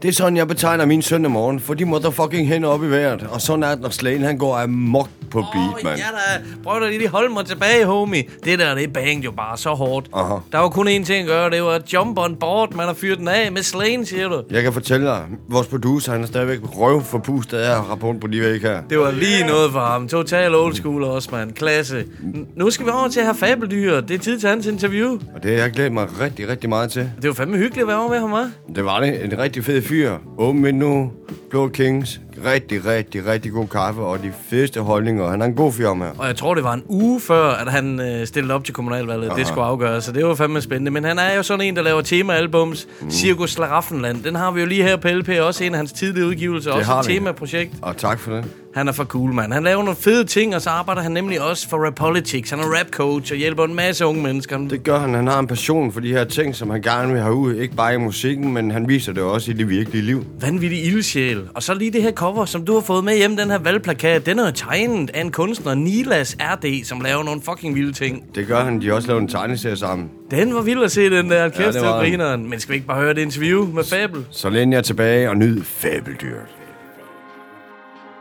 [0.06, 3.28] Det er sådan, jeg betegner min søndag morgen, for de motherfucking hænder op i vejret.
[3.32, 5.98] Og sådan er det, når Slagen han går amok på beat, mand.
[5.98, 8.24] Ja da, prøv da lige holde mig tilbage, homie.
[8.44, 10.08] Det der, det bangede jo bare så hårdt.
[10.14, 10.36] Aha.
[10.52, 12.74] Der var kun én ting at gøre, det var at jump on board.
[12.74, 14.44] Man har fyret den af med Slane, siger du.
[14.52, 18.22] Jeg kan fortælle dig, vores producer, han er stadigvæk røv forpustet af at rappe rundt
[18.22, 18.82] på de væg her.
[18.90, 20.08] Det var lige noget for ham.
[20.08, 21.52] Total old school også, mand.
[21.54, 22.04] Klasse.
[22.24, 24.02] N- nu skal vi over til at have fabeldyr.
[24.02, 25.12] Det er tid til hans interview.
[25.36, 27.10] Og det har jeg glædet mig rigtig, rigtig meget til.
[27.22, 28.74] Det var fandme hyggeligt at være over med ham, hva'?
[28.76, 29.24] Det var det.
[29.26, 29.95] En rigtig fed fyr.
[30.38, 31.12] Åben vindue,
[31.50, 35.30] blå kings, rigtig, rigtig, rigtig god kaffe og de fedeste holdninger.
[35.30, 36.06] Han er en god firma.
[36.18, 39.30] Og jeg tror, det var en uge før, at han øh, stillede op til kommunalvalget.
[39.30, 39.40] Aha.
[39.40, 40.92] Det skulle afgøres, så det var fandme spændende.
[40.92, 42.88] Men han er jo sådan en, der laver temaalbums.
[43.02, 43.12] Mm.
[43.12, 44.24] Cirkus Slaraffenland.
[44.24, 45.30] Den har vi jo lige her på LP.
[45.42, 46.72] Også en af hans tidlige udgivelser.
[46.72, 47.14] Det også har et vi.
[47.14, 47.74] temaprojekt.
[47.82, 48.46] Og tak for det.
[48.76, 49.54] Han er for cool, mand.
[49.54, 52.50] Han laver nogle fede ting, og så arbejder han nemlig også for Rap Politics.
[52.50, 54.58] Han er rap coach og hjælper en masse unge mennesker.
[54.58, 55.14] Det gør han.
[55.14, 57.56] Han har en passion for de her ting, som han gerne vil have ud.
[57.56, 60.26] Ikke bare i musikken, men han viser det også i det virkelige liv.
[60.42, 61.42] Vanvittig ildsjæl.
[61.54, 64.26] Og så lige det her cover, som du har fået med hjem, den her valgplakat.
[64.26, 68.24] Den er jo tegnet af en kunstner, Nilas RD, som laver nogle fucking vilde ting.
[68.36, 68.82] Det gør han.
[68.82, 70.10] De har også lavet en tegneserie sammen.
[70.32, 71.50] Den var vild at se, den der.
[71.50, 72.38] Kæft, ja.
[72.38, 74.26] Men skal vi ikke bare høre det interview med Fabel?
[74.32, 76.65] Så læn jer tilbage og nyd fabeldyret.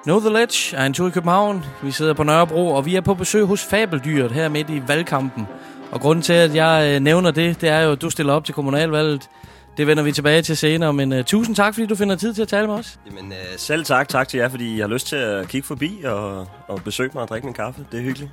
[0.05, 1.65] Know the Ledge er en tur i København.
[1.83, 5.47] Vi sidder på Nørrebro, og vi er på besøg hos Fabeldyret her midt i valgkampen.
[5.91, 8.45] Og grunden til, at jeg øh, nævner det, det er jo, at du stiller op
[8.45, 9.29] til kommunalvalget.
[9.77, 12.43] Det vender vi tilbage til senere, men uh, tusind tak, fordi du finder tid til
[12.43, 12.99] at tale med os.
[13.07, 14.09] Jamen, øh, selv tak.
[14.09, 17.23] Tak til jer, fordi jeg har lyst til at kigge forbi og, og besøge mig
[17.23, 17.87] og drikke min kaffe.
[17.93, 18.31] Det er hyggeligt.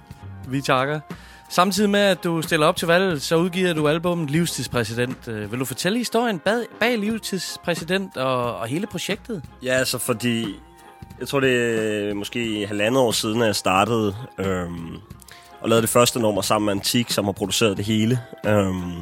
[0.47, 0.99] Vi takker.
[1.49, 5.51] Samtidig med, at du stiller op til valget, så udgiver du albumet Livstidspræsident.
[5.51, 9.43] Vil du fortælle historien bag, bag Livstidspræsident og, og hele projektet?
[9.63, 10.55] Ja, altså fordi...
[11.21, 14.97] Jeg tror, det er måske halvandet år siden, at jeg startede øhm,
[15.62, 18.19] og lavede det første nummer sammen med Antik, som har produceret det hele.
[18.45, 18.93] Øhm,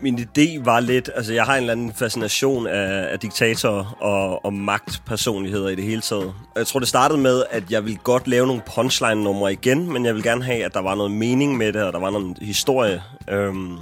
[0.00, 1.10] min idé var lidt...
[1.14, 5.84] Altså, jeg har en eller anden fascination af, af diktatorer og, og magtpersonligheder i det
[5.84, 6.24] hele taget.
[6.24, 10.06] Og jeg tror, det startede med, at jeg ville godt lave nogle punchline-numre igen, men
[10.06, 12.38] jeg ville gerne have, at der var noget mening med det, og der var noget
[12.40, 13.02] historie.
[13.28, 13.76] Øhm,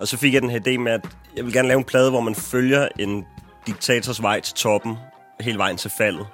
[0.00, 1.04] og så fik jeg den her idé med, at
[1.36, 3.24] jeg vil gerne lave en plade, hvor man følger en
[3.66, 4.96] diktators vej til toppen,
[5.40, 6.26] hele vejen til faldet.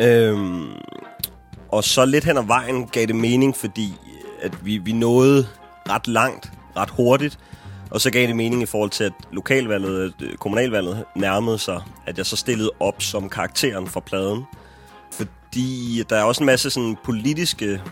[0.00, 0.68] Øhm,
[1.68, 5.46] og så lidt hen ad vejen gav det mening, fordi øh, at vi, vi nåede
[5.88, 7.38] ret langt, ret hurtigt.
[7.90, 12.18] Og så gav det mening i forhold til, at lokalvalget, øh, kommunalvalget nærmede sig, at
[12.18, 14.44] jeg så stillede op som karakteren for pladen.
[15.12, 17.82] Fordi der er også en masse sådan politiske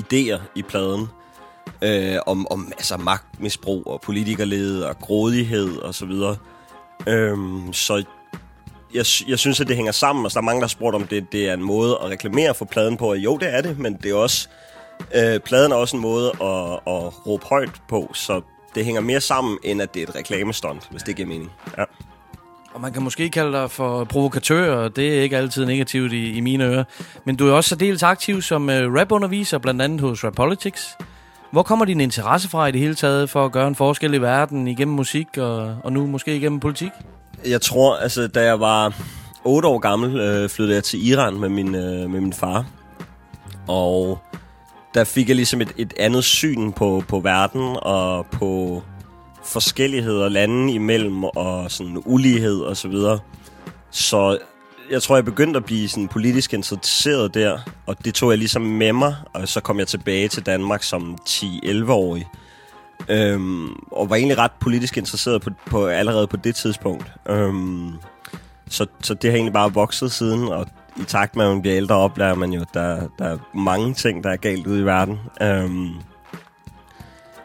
[0.00, 1.06] idéer i pladen.
[1.82, 6.36] Øh, om, om altså magtmisbrug og politikerlede og grådighed og så videre.
[7.06, 8.04] Øhm, så
[8.94, 10.24] jeg, jeg synes, at det hænger sammen.
[10.24, 12.54] Altså, der er mange, der har spurgt, om det, det er en måde at reklamere
[12.54, 13.10] for pladen på.
[13.10, 14.48] Og jo, det er det, men det er også...
[15.14, 18.40] Øh, pladen er også en måde at, at råbe højt på, så
[18.74, 21.50] det hænger mere sammen, end at det er et reklamestunt, hvis det giver mening.
[21.78, 21.84] Ja.
[22.74, 26.32] Og man kan måske kalde dig for provokatør, og det er ikke altid negativt i,
[26.32, 26.84] i mine ører.
[27.24, 30.96] Men du er også særdeles aktiv som uh, rapunderviser, blandt andet hos Rap Politics.
[31.50, 34.18] Hvor kommer din interesse fra i det hele taget for at gøre en forskel i
[34.18, 36.90] verden igennem musik og, og nu måske igennem politik?
[37.46, 38.94] Jeg tror, altså, da jeg var
[39.44, 42.66] 8 år gammel, øh, flyttede jeg til Iran med min, øh, med min far.
[43.68, 44.18] Og
[44.94, 48.82] der fik jeg ligesom et, et andet syn på, på verden og på
[49.44, 53.18] forskelligheder lande imellem og sådan ulighed og så videre.
[53.90, 54.38] Så
[54.90, 58.62] jeg tror, jeg begyndte at blive sådan politisk interesseret der, og det tog jeg ligesom
[58.62, 62.26] med mig, og så kom jeg tilbage til Danmark som 10-11-årig.
[63.08, 67.12] Øhm, og var egentlig ret politisk interesseret på, på, allerede på det tidspunkt.
[67.28, 67.92] Øhm,
[68.68, 71.76] så, så det har egentlig bare vokset siden, og i takt med, at man bliver
[71.76, 75.18] ældre, oplever man jo, der, der er mange ting, der er galt ude i verden.
[75.42, 75.90] Øhm,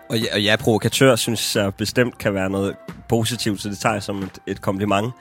[0.10, 2.76] og ja, og ja, provokatør synes jeg bestemt kan være noget
[3.10, 5.14] positivt, så det tager jeg som et, et kompliment.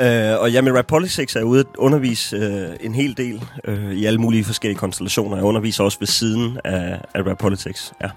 [0.00, 3.44] Øh, og ja, med Rap Politics er jeg ude at undervise øh, en hel del
[3.64, 5.36] øh, i alle mulige forskellige konstellationer.
[5.36, 8.10] Jeg underviser også ved siden af, af Rap Politics, ja.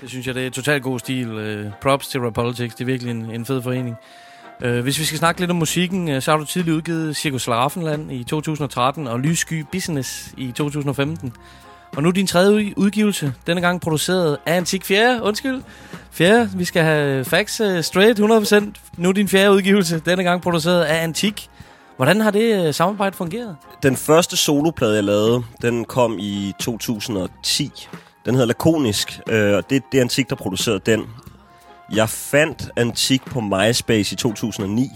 [0.00, 1.32] Det synes jeg, det er totalt god stil.
[1.66, 2.74] Uh, props til Rap Politics.
[2.74, 3.96] Det er virkelig en, en fed forening.
[4.64, 7.42] Uh, hvis vi skal snakke lidt om musikken, uh, så har du tidligere udgivet Cirkus
[7.42, 11.32] Slaraffenland i 2013 og Lyssky Business i 2015.
[11.96, 15.22] Og nu din tredje udgivelse, denne gang produceret af Antik Fjerde.
[15.22, 15.62] Undskyld.
[16.10, 18.64] Fjerde, vi skal have facts uh, straight 100%.
[18.96, 21.48] Nu din fjerde udgivelse, denne gang produceret af Antik.
[21.96, 23.56] Hvordan har det uh, samarbejde fungeret?
[23.82, 27.88] Den første soloplade, jeg lavede, den kom i 2010.
[28.24, 31.06] Den hedder Lakonisk, øh, og det, det er Antik, der producerede den.
[31.92, 34.90] Jeg fandt Antik på MySpace i 2009,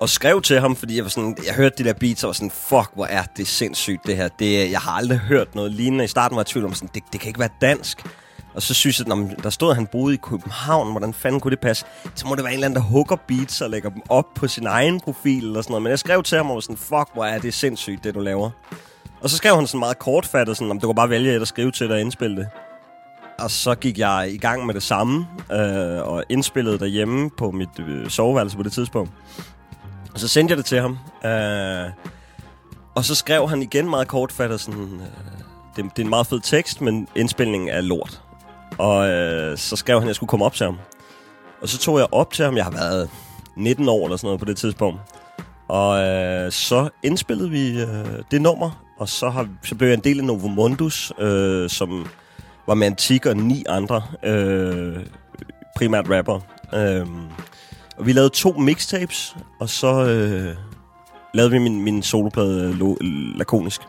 [0.00, 2.32] og skrev til ham, fordi jeg var sådan, jeg hørte de der beats, og var
[2.32, 4.28] sådan, fuck, hvor er det sindssygt, det her.
[4.28, 6.04] Det, jeg har aldrig hørt noget lignende.
[6.04, 8.06] I starten var jeg i tvivl om, sådan, det, det kan ikke være dansk.
[8.54, 11.50] Og så synes jeg, at der stod, at han boede i København, hvordan fanden kunne
[11.50, 11.86] det passe?
[12.14, 14.48] Så må det være en eller anden, der hugger beats og lægger dem op på
[14.48, 15.82] sin egen profil eller sådan noget.
[15.82, 18.20] Men jeg skrev til ham og var sådan, fuck, hvor er det sindssygt, det du
[18.20, 18.50] laver.
[19.20, 21.48] Og så skrev han sådan meget kortfattet, sådan, om du kan bare vælge et at
[21.48, 22.48] skrive til dig og indspille det.
[23.38, 27.78] Og så gik jeg i gang med det samme, øh, og indspillede derhjemme på mit
[27.78, 29.12] øh, soveværelse på det tidspunkt.
[30.14, 30.98] Og så sendte jeg det til ham.
[31.24, 31.90] Øh,
[32.94, 34.82] og så skrev han igen meget kortfattet sådan...
[34.82, 35.00] Øh,
[35.76, 38.22] det, det er en meget fed tekst, men indspilningen er lort.
[38.78, 40.78] Og øh, så skrev han, at jeg skulle komme op til ham.
[41.62, 42.56] Og så tog jeg op til ham.
[42.56, 43.10] Jeg har været
[43.56, 45.00] 19 år eller sådan noget på det tidspunkt.
[45.68, 50.04] Og øh, så indspillede vi øh, det nummer, og så, har, så blev jeg en
[50.04, 52.06] del af Novo Mundus, øh, som
[52.66, 54.96] var med Antik og ni andre, øh,
[55.76, 56.40] primært rapper.
[56.74, 57.06] Øh,
[57.96, 60.56] og vi lavede to mixtapes, og så øh,
[61.34, 62.96] lavede vi min, min soloplade øh, lo,
[63.36, 63.80] lakonisk.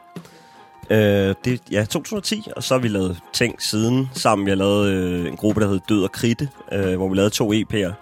[0.90, 4.48] Øh, det ja, 2010, og så har vi lavet ting siden sammen.
[4.48, 7.54] Jeg lavede øh, en gruppe, der hedder Død og Kritte, øh, hvor vi lavede to
[7.54, 7.94] EP'er.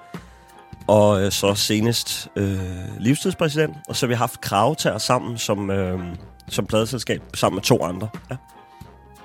[0.88, 6.00] Og øh, så senest øh, livstidspræsident, og så har vi haft Kravtær sammen som, øh,
[6.50, 8.08] som pladeselskab, sammen med to andre.
[8.32, 8.36] Ja.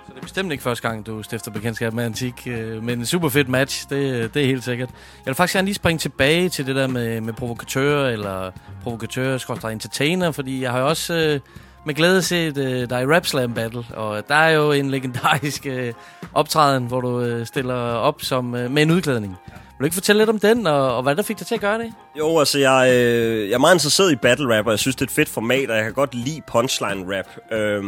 [0.07, 3.07] Så det er bestemt ikke første gang, du stifter bekendtskab med Antik, øh, men en
[3.07, 4.89] super fedt match, det, det er helt sikkert.
[4.89, 8.51] Jeg vil faktisk gerne lige springe tilbage til det der med, med provokatører, eller
[8.83, 11.41] provokatører, entertainer, fordi jeg har jo også øh,
[11.87, 15.67] med glæde set øh, dig i Rap Slam Battle, og der er jo en legendarisk
[15.67, 15.93] øh,
[16.33, 19.37] optræden, hvor du øh, stiller op som øh, med en udklædning.
[19.49, 21.61] Ja du ikke fortælle lidt om den, og, og hvad der fik dig til at
[21.61, 21.93] gøre det?
[22.19, 25.03] Jo, altså jeg, øh, jeg er meget interesseret i battle rap, og jeg synes, det
[25.03, 27.27] er et fedt format, og jeg kan godt lide punchline rap.
[27.53, 27.85] Øhm,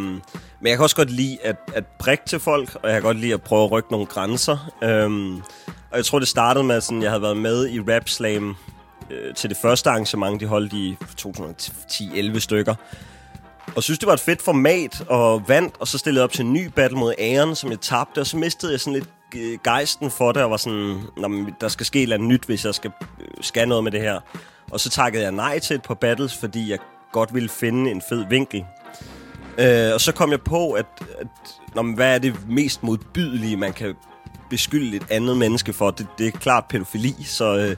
[0.61, 3.17] men jeg kan også godt lide at, at prikke til folk, og jeg kan godt
[3.17, 4.73] lide at prøve at rykke nogle grænser.
[4.83, 5.37] Øhm,
[5.91, 8.57] og jeg tror, det startede med, at jeg havde været med i Rap Slam
[9.11, 12.75] øh, til det første arrangement, de holdt i 2010-11 stykker.
[13.77, 16.45] Og synes, det var et fedt format, og vandt, og så stillede jeg op til
[16.45, 19.09] en ny battle mod Æren, som jeg tabte, og så mistede jeg sådan lidt
[19.65, 22.65] gejsten for det, og var sådan, men der skal ske et eller andet nyt, hvis
[22.65, 22.91] jeg skal,
[23.21, 24.21] øh, skal noget med det her.
[24.71, 26.79] Og så takkede jeg nej til et par battles, fordi jeg
[27.13, 28.65] godt ville finde en fed vinkel.
[29.59, 30.87] Øh, og så kom jeg på, at,
[31.21, 31.27] at
[31.75, 33.95] når man, hvad er det mest modbydelige, man kan
[34.51, 35.91] beskylde et andet menneske for?
[35.91, 37.77] Det, det er klart pædofili, så øh,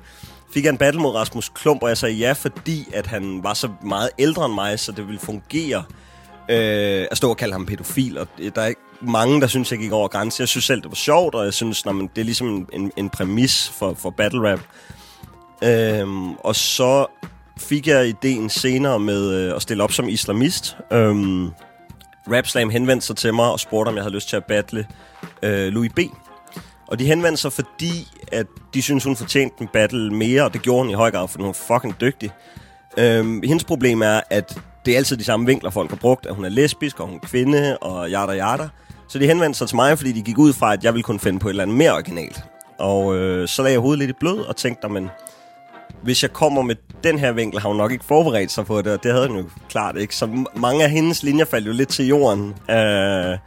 [0.54, 3.54] fik jeg en battle mod Rasmus Klump, og jeg sagde ja, fordi at han var
[3.54, 5.84] så meget ældre end mig, så det ville fungere
[6.50, 8.18] øh, at stå og kalde ham pædofil.
[8.18, 8.72] Og der er
[9.06, 10.40] mange, der synes, jeg gik over grænsen.
[10.40, 12.92] Jeg synes selv, det var sjovt, og jeg synes, når man, det er ligesom en,
[12.96, 14.60] en præmis for, for battle rap.
[15.64, 17.06] Øhm, og så
[17.58, 20.76] fik jeg ideen senere med øh, at stille op som islamist.
[20.92, 21.50] Øhm,
[22.32, 24.86] Rapslam henvendte sig til mig og spurgte, om jeg havde lyst til at battle
[25.42, 25.98] øh, Louis B.
[26.86, 30.62] Og de henvendte sig, fordi at de synes hun fortjente en battle mere, og det
[30.62, 32.30] gjorde hun i høj grad, for hun var fucking dygtig.
[32.98, 36.26] Øhm, hendes problem er, at det er altid de samme vinkler, folk har brugt.
[36.26, 38.68] At hun er lesbisk, og hun er kvinde, og yada yada.
[39.08, 41.20] Så de henvendte sig til mig, fordi de gik ud fra, at jeg ville kunne
[41.20, 42.44] finde på et eller andet mere originalt.
[42.78, 45.10] Og øh, så lagde jeg hovedet lidt i blød og tænkte, men
[46.02, 48.92] hvis jeg kommer med den her vinkel, har hun nok ikke forberedt sig på det,
[48.92, 50.16] og det havde hun jo klart ikke.
[50.16, 53.38] Så mange af hendes linjer faldt jo lidt til jorden, øh,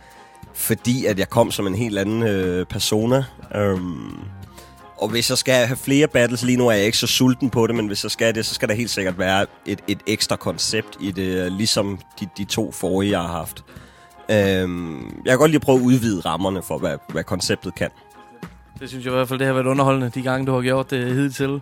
[0.54, 3.24] fordi at jeg kom som en helt anden øh, persona.
[3.56, 4.20] Um,
[4.98, 7.68] og hvis jeg skal have flere battles, lige nu er jeg ikke så sulten på
[7.68, 10.36] det, men hvis jeg skal det, så skal der helt sikkert være et, et ekstra
[10.36, 13.64] koncept i det, ligesom de, de to forrige, jeg har haft.
[14.32, 17.90] Øhm, jeg kan godt lige prøve at udvide rammerne for, hvad, hvad konceptet kan.
[18.80, 20.92] Det synes jeg i hvert fald, det har været underholdende, de gange, du har gjort
[20.92, 21.62] det hidtil.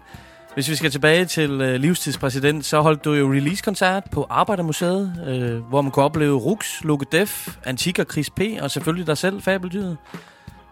[0.53, 5.69] Hvis vi skal tilbage til øh, livstidspræsident, så holdt du jo release-koncert på Arbejdermuseet, øh,
[5.69, 8.41] hvor man kunne opleve Rux, Luke Def, Antik og Chris P.
[8.61, 9.97] og selvfølgelig dig selv, Fabeldyret.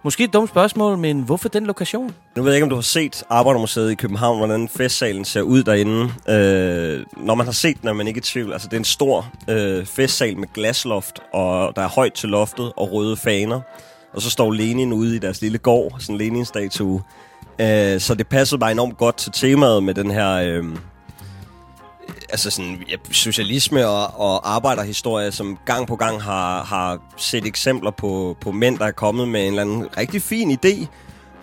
[0.03, 2.15] Måske et dumt spørgsmål, men hvorfor den lokation?
[2.35, 5.63] Nu ved jeg ikke, om du har set Arbejdermuseet i København, hvordan festsalen ser ud
[5.63, 6.01] derinde.
[6.29, 8.53] Øh, når man har set den, er man ikke i tvivl.
[8.53, 12.73] Altså, det er en stor øh, festsal med glasloft, og der er højt til loftet
[12.77, 13.61] og røde faner.
[14.13, 17.01] Og så står Lenin ude i deres lille gård, sådan en Lenin-statue.
[17.59, 20.31] Øh, så det passede bare enormt godt til temaet med den her...
[20.33, 20.63] Øh,
[22.33, 27.91] altså sådan, ja, socialisme og, og arbejderhistorie, som gang på gang har, har set eksempler
[27.91, 30.85] på, på mænd, der er kommet med en eller anden rigtig fin idé,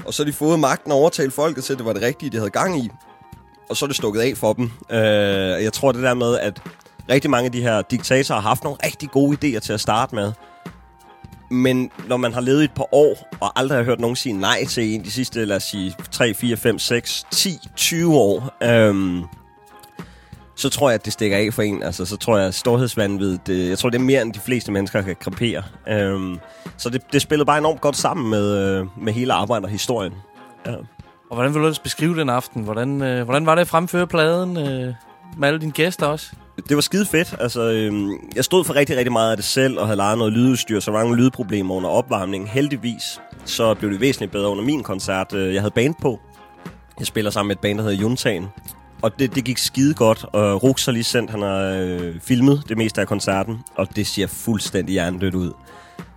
[0.07, 2.31] og så har de fået magten og overtalt folket til, at det var det rigtige,
[2.31, 2.91] de havde gang i.
[3.69, 4.71] Og så er det stukket af for dem.
[4.91, 4.99] Øh,
[5.65, 6.63] jeg tror det der med, at
[7.11, 10.15] rigtig mange af de her diktatorer har haft nogle rigtig gode idéer til at starte
[10.15, 10.33] med.
[11.51, 14.65] Men når man har levet et par år, og aldrig har hørt nogen sige nej
[14.69, 19.25] til en de sidste, lad os sige, 3, 4, 5, 6, 10, 20 år, øhm,
[20.61, 21.83] så tror jeg, at det stikker af for en.
[21.83, 24.73] Altså, så tror jeg, at storhedsvandvid, det, jeg tror, det er mere, end de fleste
[24.73, 25.63] mennesker kan krepere.
[25.89, 26.39] Øhm,
[26.77, 30.13] så det, det spillede bare enormt godt sammen med, øh, med hele arbejderhistorien.
[30.67, 30.73] Ja.
[31.31, 32.63] Og hvordan vil du ellers beskrive den aften?
[32.63, 34.95] Hvordan, øh, hvordan var det at fremføre pladen øh,
[35.39, 36.33] med alle dine gæster også?
[36.69, 37.35] Det var skide fedt.
[37.41, 40.33] Altså, øhm, jeg stod for rigtig, rigtig meget af det selv, og havde lejet noget
[40.33, 42.49] lydudstyr, så var nogle lydproblemer under opvarmningen.
[42.49, 45.35] Heldigvis, så blev det væsentligt bedre under min koncert.
[45.35, 46.21] Øh, Jeg havde band på.
[46.99, 48.47] Jeg spiller sammen med et band, der hedder Juntan.
[49.03, 52.63] Og det, det gik skide godt, og Rux har lige sendt, han har øh, filmet
[52.69, 55.53] det meste af koncerten, og det ser fuldstændig hjernedødt ud.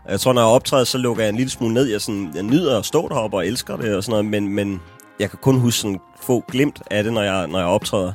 [0.10, 1.86] Jeg tror, når jeg optræder, så lukker jeg en lille smule ned.
[1.86, 4.82] Jeg, sådan, jeg nyder at stå deroppe og elsker det og sådan noget, men, men
[5.20, 8.14] jeg kan kun huske sådan få glimt af det, når jeg, når jeg optræder.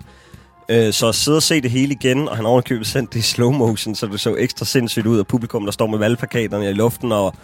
[0.68, 3.22] Øh, så at sidde og se det hele igen, og han ovenikøbet sendt det i
[3.22, 6.72] slow motion, så det så ekstra sindssygt ud og publikum, der står med valgplakaterne i
[6.72, 7.34] luften, og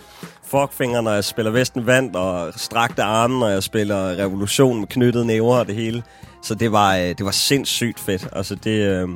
[0.61, 5.27] fuckfinger, når jeg spiller Vesten Vand, og strakte armen, når jeg spiller Revolution med knyttede
[5.27, 6.03] næver og det hele.
[6.43, 8.29] Så det var, øh, det var sindssygt fedt.
[8.33, 9.09] Altså det, øh,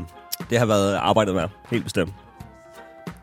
[0.50, 2.12] det har været arbejdet med, helt bestemt.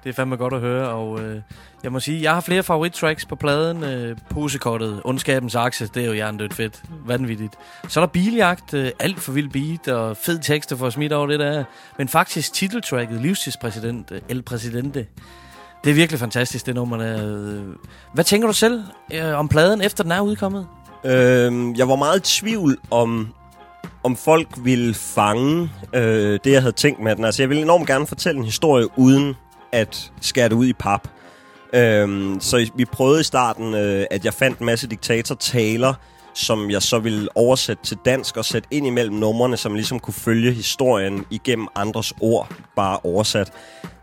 [0.03, 1.41] Det er fandme godt at høre, og øh,
[1.83, 3.83] jeg må sige, jeg har flere favorittracks på pladen.
[3.83, 6.83] Øh, Posekottet, Ondskabens Akse, det er jo hjernedødt fedt.
[7.05, 7.53] Vanvittigt.
[7.87, 11.13] Så er der Biljagt, øh, alt for vild beat og fed tekster for at smidt
[11.13, 11.63] over det der.
[11.97, 15.05] Men faktisk titeltracket, Livstidspræsident, øh, El Presidente.
[15.85, 16.97] Det er virkelig fantastisk, det nummer
[18.13, 18.83] Hvad tænker du selv
[19.13, 20.67] øh, om pladen, efter den er udkommet?
[21.05, 23.27] Øhm, jeg var meget i tvivl om,
[24.03, 27.25] om folk ville fange øh, det, jeg havde tænkt med den.
[27.25, 29.35] Altså, jeg ville enormt gerne fortælle en historie, uden
[29.71, 31.07] at skære det ud i pap.
[31.73, 35.93] Øhm, så vi prøvede i starten, øh, at jeg fandt en masse diktatortaler,
[36.33, 40.13] som jeg så ville oversætte til dansk og sætte ind imellem numrene, som ligesom kunne
[40.13, 43.51] følge historien igennem andres ord, bare oversat.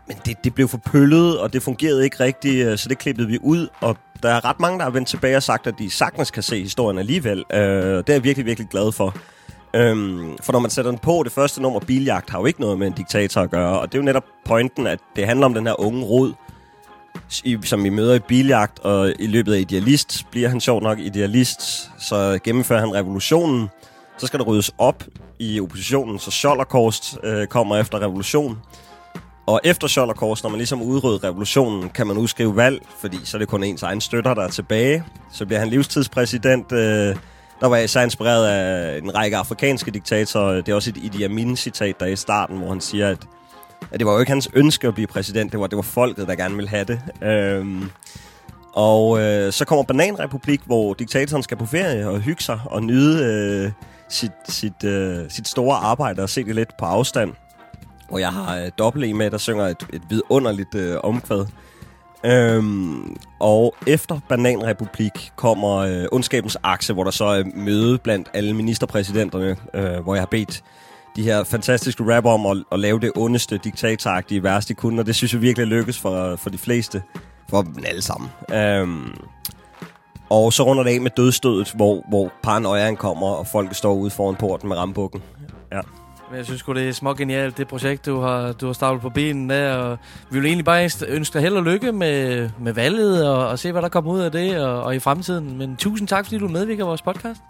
[0.07, 3.27] Men det, det blev for pøllet, og det fungerede ikke rigtigt, øh, så det klippede
[3.27, 3.67] vi ud.
[3.81, 6.43] Og der er ret mange, der har vendt tilbage og sagt, at de sagtens kan
[6.43, 7.43] se historien alligevel.
[7.53, 9.15] Øh, det er jeg virkelig, virkelig glad for.
[9.75, 12.79] Øhm, for når man sætter den på, det første nummer, Biljagt, har jo ikke noget
[12.79, 13.79] med en diktator at gøre.
[13.79, 16.33] Og det er jo netop pointen, at det handler om den her unge rod,
[17.43, 20.99] i, som vi møder i biljagt, og i løbet af Idealist bliver han sjov nok
[20.99, 23.69] idealist, så gennemfører han revolutionen.
[24.17, 25.03] Så skal der ryddes op
[25.39, 28.57] i oppositionen, så Schollerkorst øh, kommer efter revolutionen.
[29.45, 33.39] Og efter Schollerkorst, når man ligesom udrydder revolutionen, kan man udskrive valg, fordi så er
[33.39, 35.03] det kun ens egen støtter, der er tilbage.
[35.31, 36.71] Så bliver han livstidspræsident.
[36.71, 37.15] Øh,
[37.59, 40.61] der var jeg så inspireret af en række afrikanske diktatorer.
[40.61, 43.17] Det er også et Idi Amin-citat, der er i starten, hvor han siger, at
[43.91, 46.27] at det var jo ikke hans ønske at blive præsident, det var, det var folket,
[46.27, 47.01] der gerne ville have det.
[47.23, 47.89] Øhm,
[48.73, 53.23] og øh, så kommer Bananrepublik, hvor diktatoren skal på ferie og hygge sig og nyde
[53.25, 53.71] øh,
[54.09, 57.33] sit, sit, øh, sit store arbejde og se det lidt på afstand.
[58.13, 61.45] Hvor jeg har øh, dobbelt E med, der synger et, et vidunderligt øh, omkvæd.
[62.25, 68.53] Øhm, og efter Bananrepublik kommer øh, Ondskabens Akse, hvor der så er møde blandt alle
[68.53, 70.63] ministerpræsidenterne, øh, hvor jeg har bedt
[71.15, 75.05] de her fantastiske rapper om at, at lave det ondeste, diktatoragtige værste, de kunne, og
[75.05, 77.01] det synes jeg virkelig lykkes for, for de fleste.
[77.49, 78.29] For dem alle sammen.
[78.53, 79.13] Øhm,
[80.29, 84.09] og så runder det af med dødstødet, hvor, hvor paranoiaen kommer, og folk står ude
[84.09, 85.23] foran porten med rambukken.
[85.71, 85.81] Ja.
[86.29, 89.01] Men jeg synes sgu, det er små genialt, det projekt, du har, du har startet
[89.01, 89.75] på benen der.
[89.75, 89.97] Og
[90.29, 93.71] vi vil egentlig bare ønske dig held og lykke med, med valget, og, og se,
[93.71, 95.57] hvad der kommer ud af det, og, og i fremtiden.
[95.57, 97.41] Men tusind tak, fordi du medvirker vores podcast.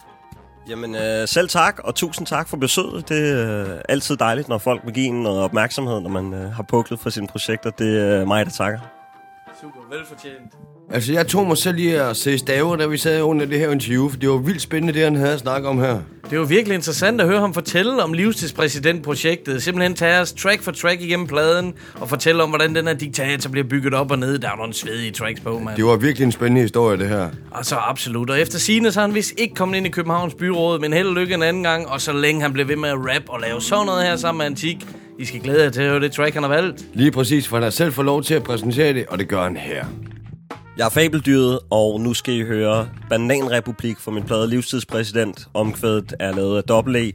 [0.70, 3.10] Jamen, øh, selv tak, og tusind tak for besøget.
[3.10, 6.52] Det er øh, altid dejligt, når folk vil give en noget opmærksomhed, når man øh,
[6.52, 7.70] har puklet for sine projekter.
[7.70, 8.80] Det er mig, der takker.
[9.62, 10.54] Super, velfortjent.
[10.94, 13.72] Altså, jeg tog mig selv lige at se staver, da vi sad under det her
[13.72, 16.00] interview, for det var vildt spændende, det han havde at snakke om her.
[16.30, 19.64] Det var virkelig interessant at høre ham fortælle om livstidspræsidentprojektet.
[19.64, 23.50] Simpelthen tage os track for track igennem pladen og fortælle om, hvordan den her diktator
[23.50, 24.40] bliver bygget op og ned.
[24.40, 25.78] Der er nogle svedige tracks på, mand.
[25.78, 27.30] Det var virkelig en spændende historie, det her.
[27.56, 28.30] Altså, absolut.
[28.30, 31.16] Og efter sine så han vist ikke kommet ind i Københavns byråd, men held og
[31.16, 31.88] lykke en anden gang.
[31.88, 34.38] Og så længe han blev ved med at rap og lave sådan noget her sammen
[34.38, 34.86] med Antik,
[35.20, 36.86] I skal glæde jer til at høre det track, han har valgt.
[36.94, 39.44] Lige præcis, for han har selv fået lov til at præsentere det, og det gør
[39.44, 39.86] han her.
[40.78, 45.48] Jeg er fabeldyret, og nu skal I høre Bananrepublik fra min plade Livstidspræsident.
[45.54, 47.00] Omkvædet er lavet af AA.
[47.00, 47.12] E.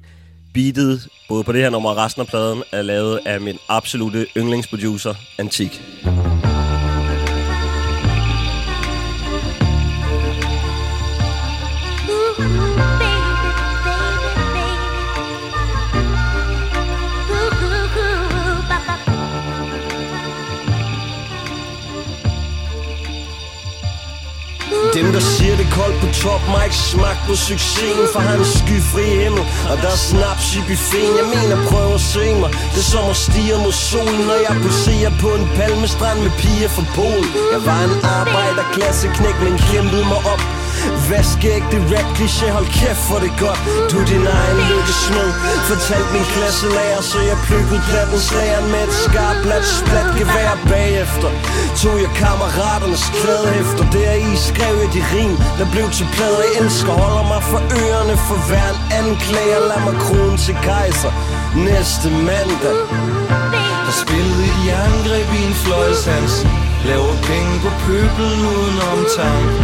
[0.54, 4.26] Beatet, både på det her nummer og resten af pladen, er lavet af min absolute
[4.36, 5.82] yndlingsproducer, Antik.
[6.04, 6.27] Antik.
[26.08, 26.42] På top.
[26.54, 31.16] Mic smagt på succesen For han er skyfri himmel Og der er snaps i buffeten.
[31.20, 32.50] Jeg mener prøv at se mig.
[32.74, 36.70] Det er som at stige mod solen Når jeg poserer på en palmestrand Med piger
[36.76, 37.30] fra Polen.
[37.52, 40.57] Jeg var en arbejderklasse knæk Men kæmpede mig op.
[41.10, 43.60] Vaskægte rap kliché, hold kæft for det godt.
[43.90, 45.30] Du er din egen lykkesmed
[45.68, 51.30] Fortalt min klasselærer Så jeg plukkede platten slager Med et skarpt blat splat gevær bagefter.
[51.80, 56.42] Tog jeg kammeraternes klæde efter Der i skrev jeg de rim Der blev til plader
[56.46, 61.12] Jeg elsker holder mig for ørerne For hver en anklager Lad mig kronen til kejser
[61.68, 63.17] Næste mandag.
[63.88, 66.34] Der spillede et jerngreb i en fløjlshans
[66.88, 69.54] Laver penge på pøbel uden omtanke.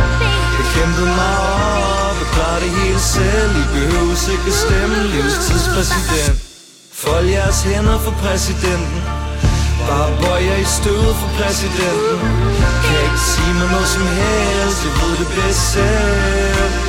[0.57, 1.37] Jeg kæmpede mig
[2.09, 3.53] op og klarer det hele selv.
[3.63, 6.37] I behøves ikke stemme livstidspræsident
[7.01, 9.01] Fold jeres hænder for præsidenten.
[9.89, 12.19] Bare bøjer i støvet for præsidenten.
[12.85, 14.79] Kan ikke sige mig noget som helst.
[14.85, 16.84] Jeg ved det bedst selv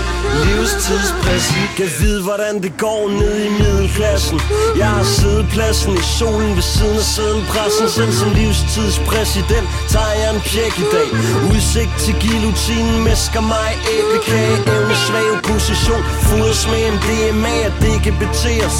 [0.48, 1.72] livstidspræsident.
[1.78, 4.40] Kan vide, hvordan det går ned i middelklassen.
[4.82, 10.30] Jeg har siddet pladsen i solen ved siden af sædelpressen Selv som livstidspræsident tager jeg
[10.36, 11.10] en pjek i dag.
[11.52, 14.58] Udsigt til guillotinen mesker mig æblekage.
[14.76, 18.78] Evne svag opposition Fodres med MDMA at det kan beteres.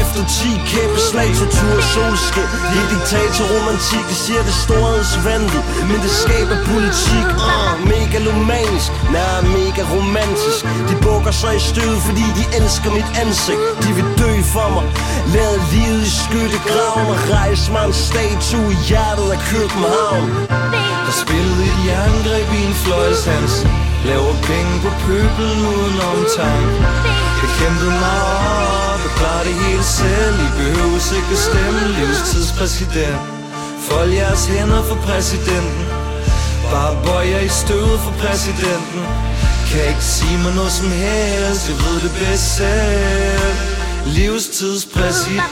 [0.00, 5.98] Efter 10 kæmpe slag, tortur og solskin Det er diktatorromantik, det siger det storhedsvandet Men
[6.04, 10.62] det skaber politik, ah, uh, megalomanisk nær mega romantisk.
[10.88, 13.62] De bukker sig i støvet, fordi de elsker mit ansigt.
[13.84, 14.86] De vil dø for mig.
[15.34, 18.72] Lad livet i skyttegraven Og rejse mig en statue.
[18.72, 20.26] I hjertet af København
[21.06, 23.56] Der spillede et jerngreb i en fløjlshals
[24.08, 26.70] Laver penge på pøbel uden omtank
[27.42, 28.20] Jeg kæmpede mig
[28.92, 30.36] op og klarer det hele selv.
[30.46, 33.20] I behøves ikke bestemme livstidspræsident.
[33.86, 35.86] Fold jeres hænder for præsidenten.
[36.72, 39.02] Bare bøjer i støvet for præsidenten.
[39.72, 41.68] Kan ikke sige mig noget som helst.
[41.68, 43.56] Jeg ved det bedst selv.
[44.06, 45.42] Livstidspræsident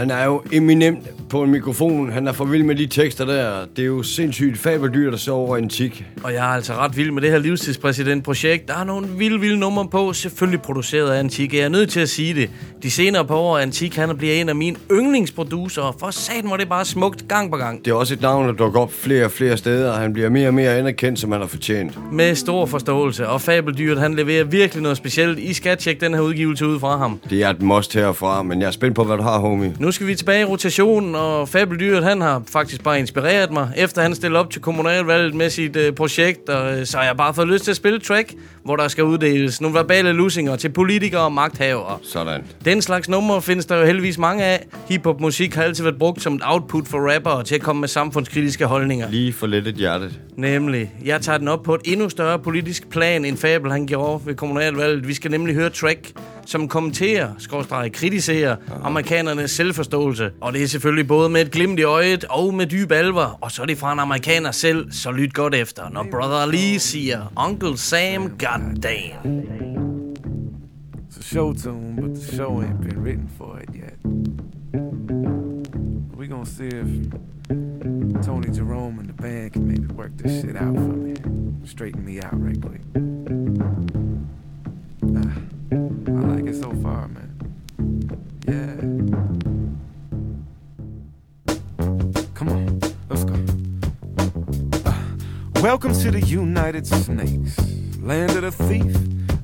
[0.00, 2.12] Han er jo eminent på en mikrofon.
[2.12, 3.64] Han er for vild med de tekster der.
[3.76, 6.04] Det er jo sindssygt fabeldyr, der så over antik.
[6.22, 8.68] Og jeg er altså ret vild med det her livstidspræsidentprojekt.
[8.68, 11.54] Der er nogle vilde, vilde numre på, selvfølgelig produceret af Antik.
[11.54, 12.50] Jeg er nødt til at sige det.
[12.82, 15.92] De senere på år, Antik, han bliver en af mine yndlingsproducere.
[16.00, 17.84] For satan var det bare smukt gang på gang.
[17.84, 20.28] Det er også et navn, der dukker op flere og flere steder, og han bliver
[20.28, 22.12] mere og mere anerkendt, som han har fortjent.
[22.12, 23.28] Med stor forståelse.
[23.28, 25.38] Og Fabeldyret, han leverer virkelig noget specielt.
[25.38, 27.20] I skal tjekke den her udgivelse ud fra ham.
[27.30, 29.76] Det er et must herfra, men jeg er spændt på, hvad du har, homie.
[29.78, 33.72] Nu skal vi tilbage i rotationen, og Fabeldyret, han har faktisk bare inspireret mig.
[33.76, 37.16] Efter han stillede op til kommunalvalget med sit øh, projekt, og, øh, så har jeg
[37.16, 38.34] bare fået lyst til at spille track,
[38.64, 41.98] hvor der skal uddeles nogle verbale lusinger til politikere og magthavere.
[42.02, 42.44] Sådan.
[42.64, 44.66] Den slags numre findes der jo heldigvis mange af.
[44.88, 48.66] Hip-hop-musik har altid været brugt som et output for rappere til at komme med samfundskritiske
[48.66, 49.10] holdninger.
[49.10, 50.10] Lige for lidt et hjerte.
[50.36, 50.92] Nemlig.
[51.04, 54.34] Jeg tager den op på et endnu større politisk plan, end Fabel han gjorde ved
[54.34, 55.08] kommunalvalget.
[55.08, 56.12] Vi skal nemlig høre track,
[56.50, 60.30] som kommenterer, skorstræk, kritiserer amerikanernes selvforståelse.
[60.40, 63.38] Og det er selvfølgelig både med et glimt i øjet og med dyb alvor.
[63.40, 66.78] Og så er det fra en amerikaner selv, så lyt godt efter, når Brother Lee
[66.78, 69.40] siger Uncle Sam, goddamn.
[71.10, 73.94] It's a show tune, but the show ain't been written for it yet.
[76.18, 76.88] We gonna see if
[78.26, 81.14] Tony Jerome and the band can maybe work this shit out for me.
[81.64, 83.99] Straighten me out right quick.
[86.52, 87.30] So far, man.
[88.48, 88.74] Yeah.
[92.34, 93.36] Come on, let's go.
[94.84, 95.14] Ah,
[95.62, 97.56] welcome to the United Snakes,
[98.00, 98.96] land of the thief,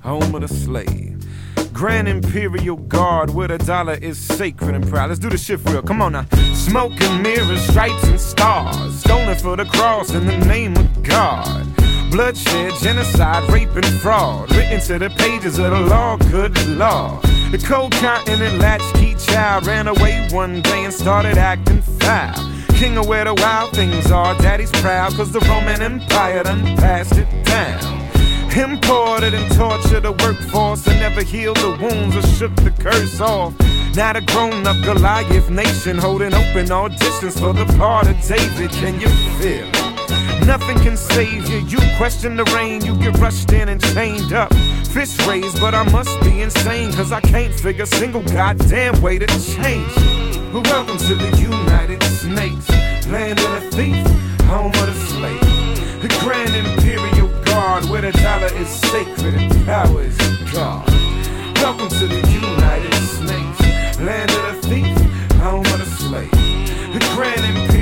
[0.02, 1.24] home of the slave.
[1.72, 5.11] Grand Imperial Guard, where the dollar is sacred and proud.
[5.11, 5.82] Let's do the shit real.
[5.82, 6.26] Come on now.
[6.54, 8.98] Smoke and mirrors, stripes and stars.
[8.98, 11.86] Stolen for the cross in the name of God.
[12.16, 14.50] Bloodshed, genocide, rape, and fraud.
[14.56, 17.20] Written to the pages of the law, good law.
[17.50, 22.32] The cold continent latchkey child ran away one day and started acting foul.
[22.68, 27.18] King of where the wild things are, daddy's proud, cause the Roman Empire done passed
[27.18, 27.84] it down.
[28.56, 33.52] Imported and tortured the workforce and never healed the wounds or shook the curse off.
[33.94, 38.70] Now the grown up Goliath nation holding open auditions for the part of David.
[38.70, 39.08] Can you
[39.38, 39.86] feel it?
[40.45, 41.59] Nothing can save you.
[41.59, 44.53] You question the rain, you get rushed in and chained up.
[44.89, 49.18] Fist raised, but I must be insane, cause I can't figure a single goddamn way
[49.18, 49.95] to change.
[50.53, 52.68] But welcome to the United Snakes,
[53.09, 54.07] land of the thief,
[54.47, 56.03] home of the slave.
[56.03, 60.16] The Grand Imperial Guard, where the dollar is sacred and power is
[60.53, 60.89] God.
[61.57, 64.97] Welcome to the United Snakes, land of the thief,
[65.41, 66.30] home of the slave.
[66.93, 67.75] The Grand Imperial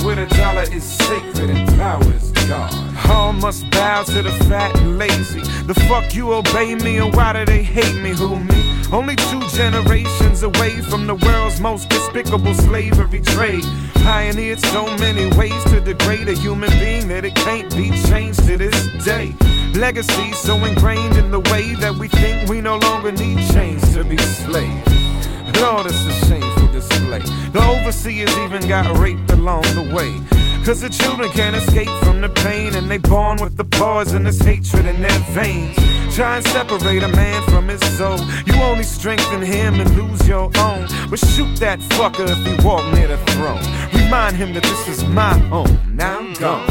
[0.00, 2.72] Where the dollar is sacred and power is God.
[3.08, 5.40] All must bow to the fat and lazy.
[5.66, 8.10] The fuck you obey me, and why do they hate me?
[8.10, 8.82] Who me?
[8.90, 13.64] Only two generations away from the world's most despicable slavery trade.
[13.94, 18.56] Pioneered so many ways to degrade a human being that it can't be changed to
[18.56, 19.34] this day.
[19.74, 24.04] Legacy so ingrained in the way that we think we no longer need chains to
[24.04, 24.92] be slaves.
[25.60, 26.51] Lord, it's a shameful
[27.20, 30.18] The overseers even got raped along the way.
[30.64, 34.86] Cause the children can't escape from the pain and they born with the poisonous hatred
[34.86, 35.76] in their veins.
[36.14, 38.18] Try and separate a man from his soul.
[38.46, 40.86] You only strengthen him and lose your own.
[41.10, 43.60] But shoot that fucker if he walk near the throne.
[43.92, 45.78] Remind him that this is my home.
[45.94, 46.66] Now I'm gone.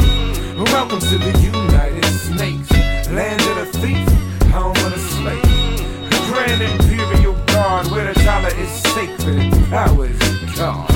[0.58, 2.70] Welcome to the United Snakes,
[3.10, 4.08] land of the thief,
[4.50, 5.62] home of the slave.
[6.32, 7.01] Grand Imperial
[7.72, 10.18] Guard, where the dollar is sacred and power is
[10.58, 10.90] God.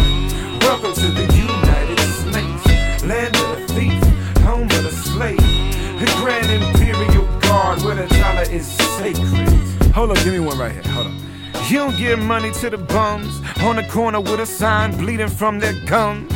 [0.61, 5.39] Welcome to the United Snakes, land of the thief, home of the slave.
[5.39, 8.67] The Grand Imperial Guard, where the dollar is
[8.99, 9.49] sacred.
[9.95, 10.83] Hold on, give me one right here.
[10.93, 11.15] Hold on.
[11.71, 15.61] You don't give money to the bums on the corner with a sign bleeding from
[15.61, 16.31] their gums.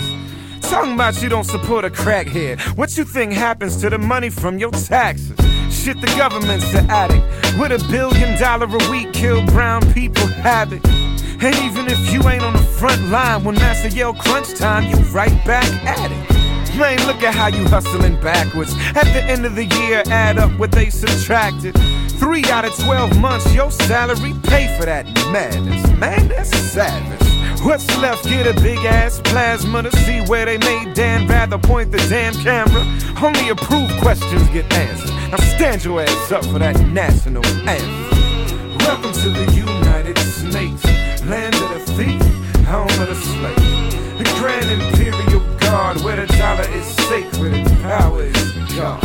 [0.62, 2.60] Talking about you don't support a crackhead.
[2.78, 5.36] What you think happens to the money from your taxes?
[5.80, 7.24] Shit, the government's the addict.
[7.58, 10.86] With a billion dollar a week, kill brown people habit.
[10.86, 14.96] And even if you ain't on the front line, when Master yell crunch time, you
[15.06, 16.39] right back at it.
[16.78, 18.74] Man, look at how you hustling backwards.
[18.94, 21.74] At the end of the year, add up what they subtracted.
[22.18, 25.86] Three out of 12 months, your salary pay for that madness.
[25.98, 27.30] Man, that's savage.
[27.64, 28.24] What's left?
[28.24, 32.32] Get a big ass plasma to see where they made Dan rather point the damn
[32.34, 32.86] camera.
[33.22, 35.10] Only approved questions get answered.
[35.30, 38.78] Now stand your ass up for that national anthem.
[38.78, 40.84] Welcome to the United Snakes,
[41.26, 44.18] land of the thief, home of the slave.
[44.18, 49.00] The Grand Imperial Guard, where the dollar is sacred and power is God.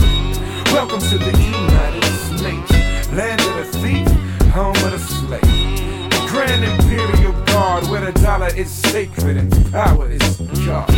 [0.73, 4.07] Welcome to the United Snakes, land of the thief,
[4.51, 5.41] home of the slave.
[6.09, 10.89] The Grand Imperial Guard, where the dollar is sacred and power is God.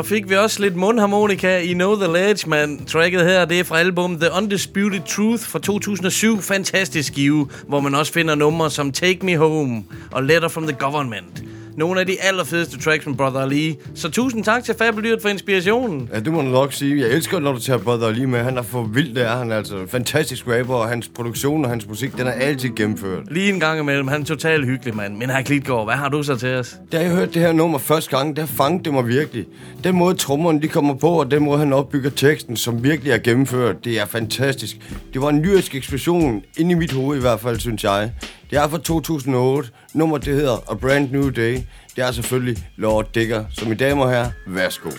[0.00, 2.84] Så fik vi også lidt mundharmonika i Know The Ledge, man.
[2.86, 6.40] Tracket her, det er fra album The Undisputed Truth fra 2007.
[6.42, 10.76] Fantastisk skive, hvor man også finder numre som Take Me Home og Letter From The
[10.78, 11.44] Government.
[11.76, 13.76] Nogle af de allerfedeste tracks med Brother Ali.
[13.94, 16.08] Så tusind tak til Fabeldyret for inspirationen.
[16.14, 17.00] Ja, det må du nok sige.
[17.00, 18.40] Jeg elsker, når du tager Brother lige med.
[18.40, 19.76] Han er for vild, det er han altså.
[19.88, 23.22] Fantastisk rapper, og hans produktion og hans musik, den er altid gennemført.
[23.32, 24.08] Lige en gang imellem.
[24.08, 25.16] Han er totalt hyggelig, mand.
[25.16, 26.76] Men her Klitgaard, hvad har du så til os?
[26.92, 29.46] Da jeg hørte det her nummer første gang, der fangede det mig virkelig.
[29.84, 33.18] Den måde trommerne de kommer på, og den måde han opbygger teksten, som virkelig er
[33.18, 34.76] gennemført, det er fantastisk.
[35.12, 38.10] Det var en lyrisk eksplosion, ind i mit hoved i hvert fald, synes jeg.
[38.50, 39.68] Det er fra 2008.
[39.94, 41.58] Nummer det hedder A Brand New Day.
[41.96, 44.30] Det er selvfølgelig Lord Digger, som i damer her.
[44.46, 44.90] Værsgo.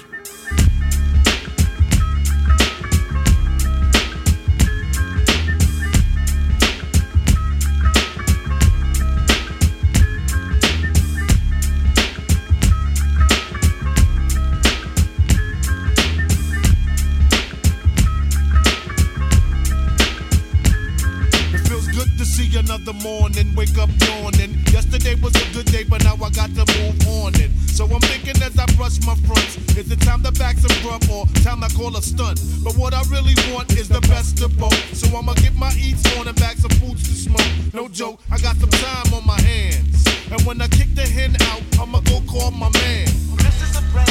[23.72, 24.56] Wake up yawning.
[24.72, 27.52] Yesterday was a good day, but now I got to move on it.
[27.70, 31.04] So I'm thinking as I brush my fronts, is it time to back some grub
[31.12, 32.40] or time to call a stunt?
[32.64, 34.96] But what I really want is the best of both.
[34.96, 37.74] So I'ma get my eats on and back some foods to smoke.
[37.74, 40.06] No joke, I got some time on my hands.
[40.32, 43.06] And when I kick the hen out, I'ma go call my man.
[43.38, 44.10] This is a brand.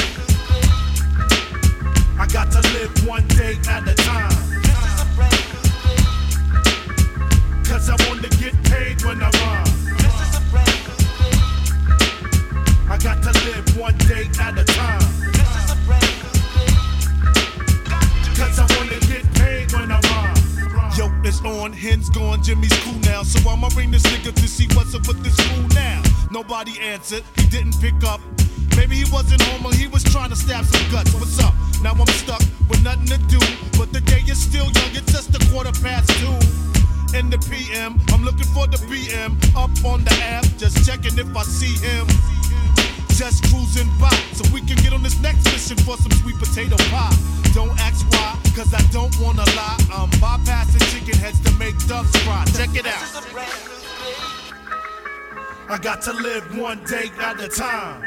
[2.19, 4.31] I got to live one day at a time.
[4.63, 5.50] This is a brand
[7.71, 9.65] Cause I want to get paid when I rhyme.
[9.95, 11.39] This is a brand new day.
[12.91, 14.99] I got to live one day at a time.
[15.31, 16.75] This is a brand new day.
[18.35, 20.35] Cause I want to get paid when I rhyme.
[20.99, 23.23] Yo, it's on, hens gone, Jimmy's cool now.
[23.23, 26.03] So I'ma ring this nigga to see what's up with this fool now.
[26.33, 28.21] Nobody answered, he didn't pick up.
[28.77, 31.15] Maybe he wasn't home or he was trying to stab some guts.
[31.15, 31.55] What's up?
[31.85, 33.39] Now I'm stuck with nothing to do.
[33.79, 36.35] But the day is still young, it's just a quarter past two
[37.15, 38.01] in the PM.
[38.13, 42.07] I'm looking for the BM up on the app, just checking if I see him.
[43.09, 46.77] Just cruising by, so we can get on this next mission for some sweet potato
[46.91, 47.15] pie.
[47.53, 49.79] Don't ask why, cause I don't wanna lie.
[49.93, 52.45] I'm bypassing chicken heads to make doves fry.
[52.57, 53.05] Check it out.
[55.69, 58.03] I got to live one day at a time.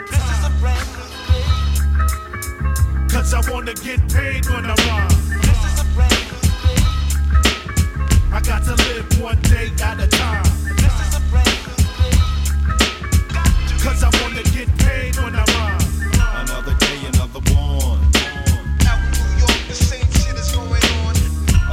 [3.09, 5.32] Cause I wanna get paid when I rhyme.
[8.33, 10.43] I got to live one day at a time.
[13.79, 15.45] Cause I wanna get paid when I.
[16.41, 18.01] Another day, another one.
[18.89, 21.15] Out in New York, the same shit is going on.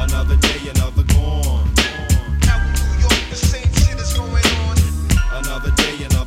[0.04, 1.66] Another day, another gone.
[2.44, 4.76] Out in New York, the same shit is going on.
[5.42, 6.20] Another day, another.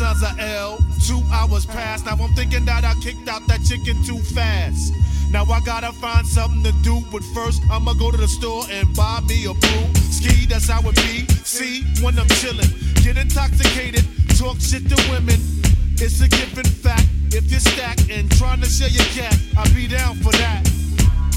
[0.00, 0.78] Was a L.
[1.06, 2.06] Two hours passed.
[2.06, 4.92] Now I'm thinking that I kicked out that chicken too fast.
[5.30, 8.86] Now I gotta find something to do, but first I'ma go to the store and
[8.96, 9.94] buy me a brew.
[10.10, 11.26] Ski, that's how it be.
[11.44, 12.70] See, when I'm chillin',
[13.04, 14.04] get intoxicated,
[14.38, 15.40] talk shit to women.
[16.00, 17.06] It's a given fact.
[17.30, 20.66] If you're stacked and trying to share your cat, I'll be down for that.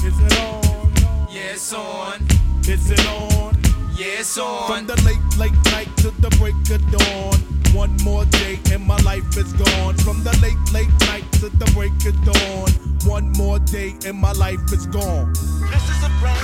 [0.04, 0.92] Is it on?
[1.30, 2.26] Yeah, it's on.
[2.66, 3.56] Is it on?
[3.96, 4.66] Yeah, it's on.
[4.68, 7.61] From the late, late night to the break of dawn.
[7.74, 9.96] One more day and my life is gone.
[9.98, 12.68] From the late, late night to the break of dawn.
[13.08, 15.32] One more day and my life is gone.
[15.32, 16.41] This is a brand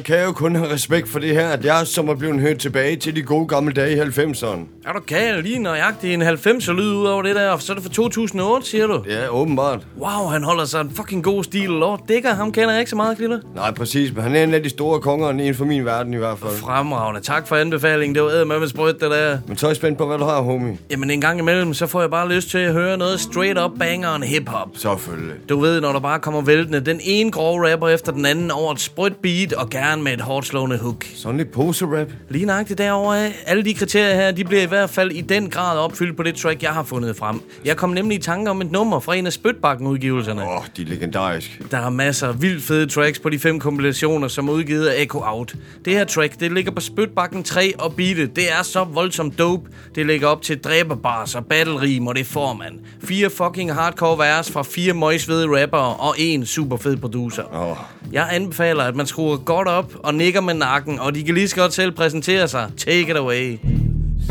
[0.00, 2.58] Man kan jo kun have respekt for det her, at jeg som er blevet hørt
[2.58, 4.58] tilbage til de gode gamle dage i 90'erne.
[4.86, 5.42] Er du gal?
[5.42, 8.66] Lige nøjagtigt en 90'er lyd ud over det der, og så er det fra 2008,
[8.66, 9.04] siger du?
[9.08, 9.86] Ja, åbenbart.
[9.98, 11.68] Wow, han holder sig en fucking god stil.
[11.68, 13.40] Lord Digger, ham kender jeg ikke så meget, Klille.
[13.54, 16.16] Nej, præcis, men han er en af de store konger, inden for min verden i
[16.16, 16.52] hvert fald.
[16.52, 17.20] Fremragende.
[17.20, 18.14] Tak for anbefalingen.
[18.14, 19.38] Det var eddermame sprødt, det der.
[19.46, 20.78] Men så er jeg spændt på, hvad du har, homie.
[20.90, 23.70] Jamen en gang imellem, så får jeg bare lyst til at høre noget straight up
[23.78, 24.68] bangeren hip-hop.
[24.74, 25.34] Selvfølgelig.
[25.48, 28.72] Du ved, når der bare kommer væltende den ene grove rapper efter den anden over
[28.72, 31.04] et sprødt beat, og gerne med et hårdt slående hook.
[31.14, 32.08] Sådan lidt pose-rap.
[32.28, 33.42] Lige nøjagtigt derovre af.
[33.46, 36.34] Alle de kriterier her, de bliver i hvert fald i den grad opfyldt på det
[36.34, 37.42] track, jeg har fundet frem.
[37.64, 40.42] Jeg kom nemlig i tanke om et nummer fra en af Spytbakken-udgivelserne.
[40.42, 41.64] Åh, oh, de er legendariske.
[41.70, 45.02] Der er masser af vildt fede tracks på de fem kompilationer, som er udgivet af
[45.02, 45.54] Echo Out.
[45.84, 48.36] Det her track, det ligger på Spytbakken 3 og beatet.
[48.36, 49.70] Det er så voldsomt dope.
[49.94, 52.80] Det ligger op til dræberbars og battlerim, og det får man.
[53.04, 57.42] Fire fucking hardcore vers fra fire møgsvede rappere og en super fed producer.
[57.52, 57.76] Oh.
[58.12, 61.48] Jeg anbefaler, at man skruer godt op og nikker med nakken, og de kan lige
[61.48, 62.70] så godt selv præsentere sig.
[62.76, 63.58] Take it away.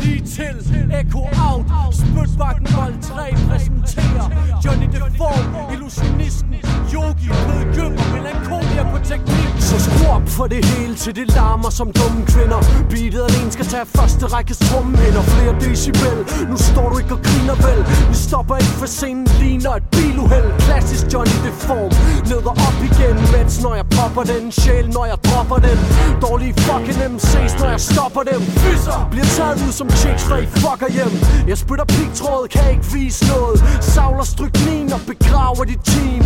[0.00, 0.56] Lige til
[1.00, 1.64] Echo Out
[1.94, 4.30] Spytbakken Vold 3 præsenterer
[4.64, 6.54] Johnny Deform Illusionisten
[6.94, 9.50] Yogi Blød gømmer Melankolia på teknik.
[9.68, 12.60] Så skru op for det hele til det larmer som dumme kvinder.
[12.90, 16.18] Beatet alene skal tage første rækkes trumhinder Flere decibel.
[16.50, 17.80] Nu står du ikke og griner vel?
[18.10, 20.48] Vi stopper ikke for scenen Ligner et biluheld.
[20.66, 21.92] Klassisk Johnny Deform
[22.30, 25.78] Ned og op igen Mens når jeg popper den Sjæl når jeg dropper den.
[26.26, 28.40] Dårlige fucking MC's når jeg stopper dem.
[28.62, 31.14] Fisser Bliver taget ud som chicks når I fucker hjem.
[31.50, 33.56] Jeg spytter pigtråd Kan ikke vise noget.
[33.94, 36.22] Savler stryknin og begraver dit team.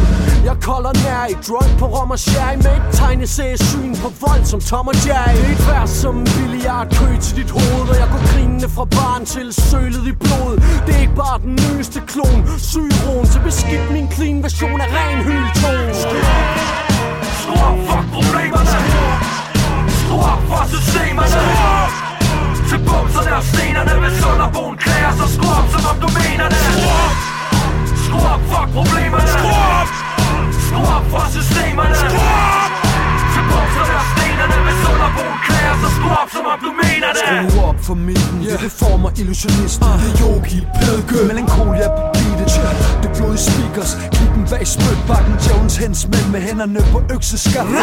[0.48, 4.60] Jeg kolder nær i Drøm på rom og sherry Med et tegneseriesyn på vold som
[4.60, 5.36] Tom og Jerry.
[5.36, 8.84] Det er et vers som en billiardkø til dit hoved Og jeg går grinende fra
[8.98, 10.54] barn til sølet i blod.
[10.86, 12.38] Det er ikke bare den nyeste klon
[12.70, 15.94] Syron til beskidt min clean version af ren hyldtone
[17.40, 18.76] Skru op for problemerne.
[20.00, 21.42] Skru op for systemerne.
[22.68, 26.62] Til bumserne og stenerne Hvis underboen klæder Så skru op som om du mener det.
[28.04, 29.28] Skru op for problemerne.
[29.36, 30.03] Skru op
[30.74, 32.22] Skru op for systemerne Skru
[32.60, 32.72] op
[33.32, 37.24] Til bumserne og stenerne Hvis underboen klager Så skru op som om du mener det
[37.50, 38.62] Skru op for midten, yeah.
[38.62, 39.94] det former illusionisten uh.
[40.02, 43.03] Det er yogi, pædgø, melankolia på beatet yeah.
[43.34, 47.76] Det blodige speakers, klippen bag spytbakken Jones hensmænd med hænderne på økseskaffen.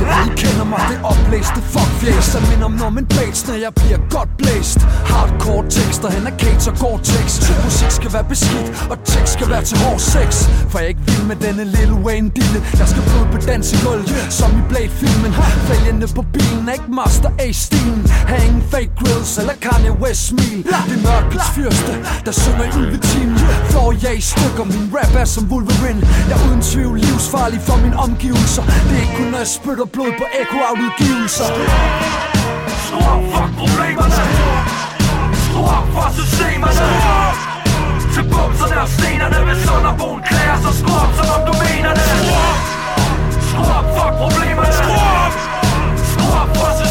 [0.00, 3.72] Jeg ved, I kender mig, det oplæste fuckfjæs Der minder om Norman Bates, når jeg
[3.74, 4.80] bliver godt blæst.
[5.10, 7.26] Hardcore tekster, hen er Kate og Gore-Tex.
[7.64, 10.28] Musik skal være beskidt, og tekst skal være til hård sex.
[10.70, 12.58] For jeg ikke vild med denne Lil Wayne dille.
[12.80, 14.04] Jeg skal blod på dansegulv,
[14.38, 15.32] som i Blade-filmen.
[15.68, 18.02] Fælgende på bilen er ikke Master A-stilen.
[18.30, 20.58] Har ingen fake grills eller Kanye West smil.
[20.88, 21.92] Det er mørkets fyrste,
[22.26, 23.30] der synger i ulveteam
[23.70, 26.02] Flår jeg i stykker, min Rap er som Wolverine.
[26.28, 28.62] Jeg er uden tvivl livsfarlig for mine omgivelser.
[28.88, 31.48] Det er ikke kun når jeg spytter blod på Echo-udgivelser
[32.84, 34.20] Skru op for problemerne.
[35.44, 36.86] Skru op for systemerne.
[38.14, 42.08] Til bumserne og stenerne Hvis Sønderboen klæder så skru op som om du mener det.
[43.48, 44.74] Skru op for problemerne.
[46.10, 46.89] Skru op for systemerne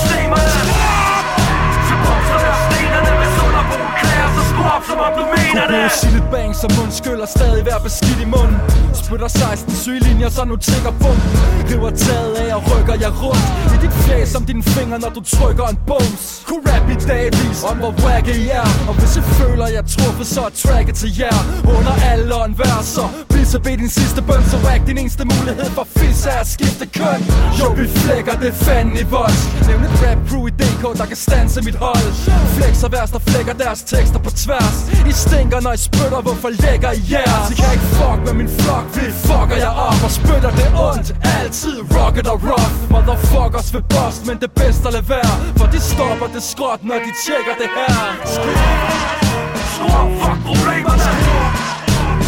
[6.00, 8.58] Sige lidt bang som mundskyld og stadig være beskidt i munden.
[8.94, 11.18] Spytter 16 sygelinjer, så nu tigger bum
[11.70, 13.46] River taget af og rykker jeg rundt.
[13.74, 16.44] I dit flæs som dine fingre, når du trykker en bums.
[16.48, 18.70] Kunne rap i dagvis om hvor wacky I er.
[18.90, 21.40] Og hvis I føler jeg er truffet, så er tracket til jer.
[21.78, 24.44] Under alle og enhver, så Bliv så bed din sidste bøn.
[24.52, 27.22] Så whack din eneste mulighed for fis er at skifte køn.
[27.60, 29.38] Jo, vi flækker det fanden i vold
[29.68, 32.08] Nævn et rap crew i DK, der kan stanse mit hold.
[32.56, 34.49] Flexer værst og flækker deres tekster på tværs
[35.12, 37.46] i stinker, når I spytter, hvorfor lægger I jeres?
[37.52, 41.08] I kan ikke fuck med min flok, vi fucker jer op Og spytter det ondt,
[41.38, 42.74] altid rocket og rough.
[42.94, 45.34] Motherfuckers vil bust, men det bedste at lade være.
[45.60, 47.94] For de stopper det skråt, når de tjekker det her.
[49.74, 51.08] Skru op, fuck problemerne.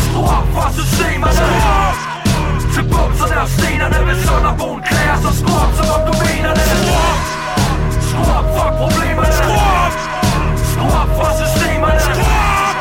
[0.05, 1.47] Skru op for systemerne.
[2.73, 6.67] Til bumserne og stenerne Hvis Sønderboen klæder, så skru op, som om du mener det.
[8.07, 9.33] Skru op, fuck problemerne.
[9.39, 9.55] Skru
[9.85, 10.20] op
[10.81, 11.99] Skru op for systemerne.
[11.99, 12.25] Skru
[12.67, 12.77] op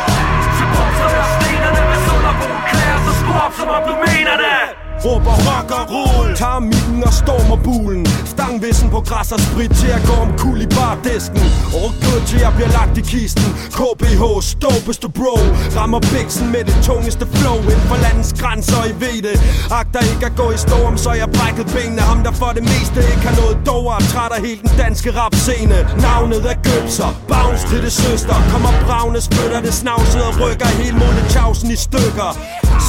[0.57, 4.80] Til bumserne og stenerne Hvis underboen klæder så skru op, som om du mener det.
[5.05, 6.37] Råber rock og roll.
[6.37, 10.59] Tager mikken og stormer bulen Stangvissen på græs og sprit til at gå om kul
[10.67, 11.45] i bardisken.
[11.81, 13.49] Og gud til jeg bliver lagt i kisten.
[13.79, 14.23] KBH,
[14.65, 15.35] dopeste bro.
[15.77, 17.59] Rammer biksen med det tungeste flow.
[17.73, 19.37] Inden for landets grænser, I ved det.
[19.81, 22.03] Agter ikke at gå i storm, så jeg brækket benene.
[22.11, 25.11] Ham der for det meste ikke har noget dover og træt af hele den danske
[25.21, 28.37] rap scene Navnet er Gøbser, bounce til det søster.
[28.53, 31.01] Kommer bravne, spytter det snavset og rykker hele
[31.33, 32.31] tjavsen i stykker.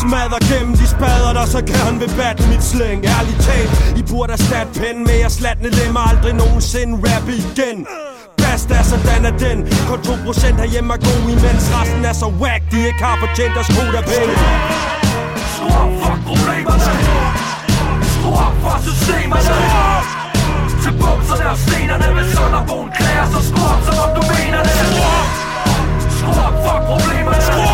[0.01, 4.31] Smadrer gennem de spader, der så gerne vil batte mit slæng Ærligt talt, I burde
[4.37, 6.01] erstatte pen med at slatne lemmer.
[6.11, 7.77] Aldrig nogensinde rap igen.
[8.41, 9.57] Fast er sådan er den
[9.89, 13.65] Kun 2% herhjemme er god Imens resten er så whack De ikke har fortjent at
[13.69, 14.35] skrue der penge.
[15.53, 16.89] Skru op, fuck problemerne
[18.13, 19.55] Skru op for systemerne
[20.83, 24.77] Til bumserne og stenerne Med Sønderbogen klæder så skru op, som om du mener det.
[26.17, 27.70] Skru op, fuck problemerne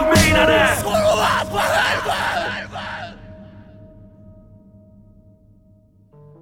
[0.00, 0.16] op,
[0.80, 0.99] som om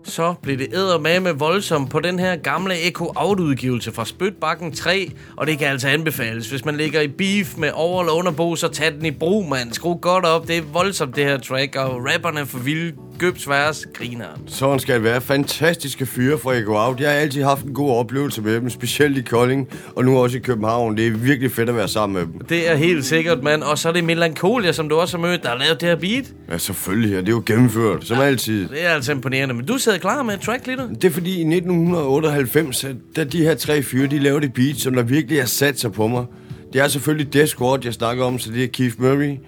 [0.09, 5.47] Så blev det med voldsomt på den her gamle Echo Out-udgivelse fra Spytbakken 3, og
[5.47, 6.51] det kan altså anbefales.
[6.51, 9.73] Hvis man ligger i beef med over- eller underbo, så tag den i brug, mand.
[9.73, 12.93] Skru godt op, det er voldsomt det her track, og rapperne er for vilde.
[13.19, 14.43] Gøbs værs, grineren.
[14.47, 15.21] Sådan skal det være.
[15.21, 17.01] Fantastiske fyre fra Echo Out.
[17.01, 20.37] Jeg har altid haft en god oplevelse med dem, specielt i Kolding, og nu også
[20.37, 20.97] i København.
[20.97, 22.47] Det er virkelig fedt at være sammen med dem.
[22.49, 23.63] Det er helt sikkert, mand.
[23.63, 25.97] Og så er det Melancholia, som du også har mødt, der har lavet det her
[25.97, 26.25] beat.
[26.51, 28.69] Ja, selvfølgelig, og det er jo gennemført, som altid.
[28.69, 29.55] Det er altså imponerende.
[29.55, 30.89] Men du sidder klar med et track, Litter?
[30.89, 34.77] Det er fordi i 1998, at da de her tre fyre, de lavede et beat,
[34.77, 36.25] som der virkelig har sat sig på mig.
[36.73, 39.39] Det er selvfølgelig Death Squad, jeg snakker om, så det er Keith Murray,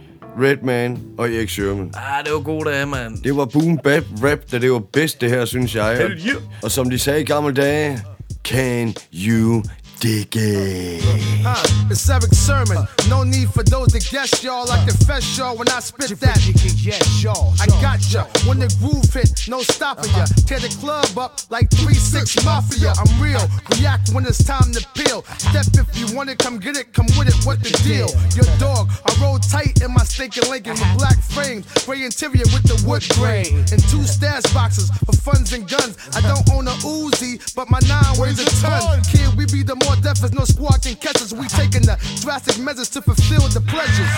[0.42, 1.92] Redman og Erik Sherman.
[1.94, 3.22] Ah, det var god dag, mand.
[3.24, 5.96] Det var boom bap rap, da det var bedst det her, synes jeg.
[5.98, 6.42] Hell yeah.
[6.62, 7.98] Og som de sagde i gamle dage,
[8.44, 9.62] can you
[10.00, 11.04] dig it?
[11.44, 12.88] Huh, it's Eric Sermon.
[13.08, 14.70] No need for those to guess y'all.
[14.70, 16.40] I confess y'all when I spit that.
[16.80, 17.52] Yes, y'all.
[17.60, 18.24] I got ya.
[18.48, 20.24] When the groove hit, no stopping ya.
[20.48, 22.92] Tear the club up like 3-6 Mafia.
[22.96, 23.44] I'm real.
[23.76, 25.22] React when it's time to peel.
[25.36, 26.92] Step if you want it, come get it.
[26.94, 28.08] Come with it, what the deal?
[28.32, 31.68] Your dog, I roll tight in my stinking Lincoln with black frames.
[31.84, 33.68] Gray interior with the wood grain.
[33.68, 35.96] And two stash boxes for funds and guns.
[36.16, 39.02] I don't own a Uzi, but my nine weighs a ton.
[39.04, 41.32] Kid, we be the more deaf as no squad can catch us.
[41.32, 44.10] We taking the drastic measures to fulfill the pleasures.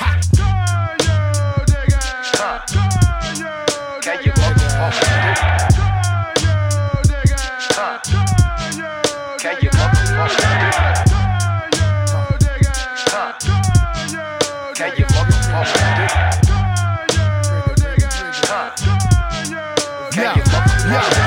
[20.14, 20.53] Yeah, yeah.
[20.93, 21.22] When I turn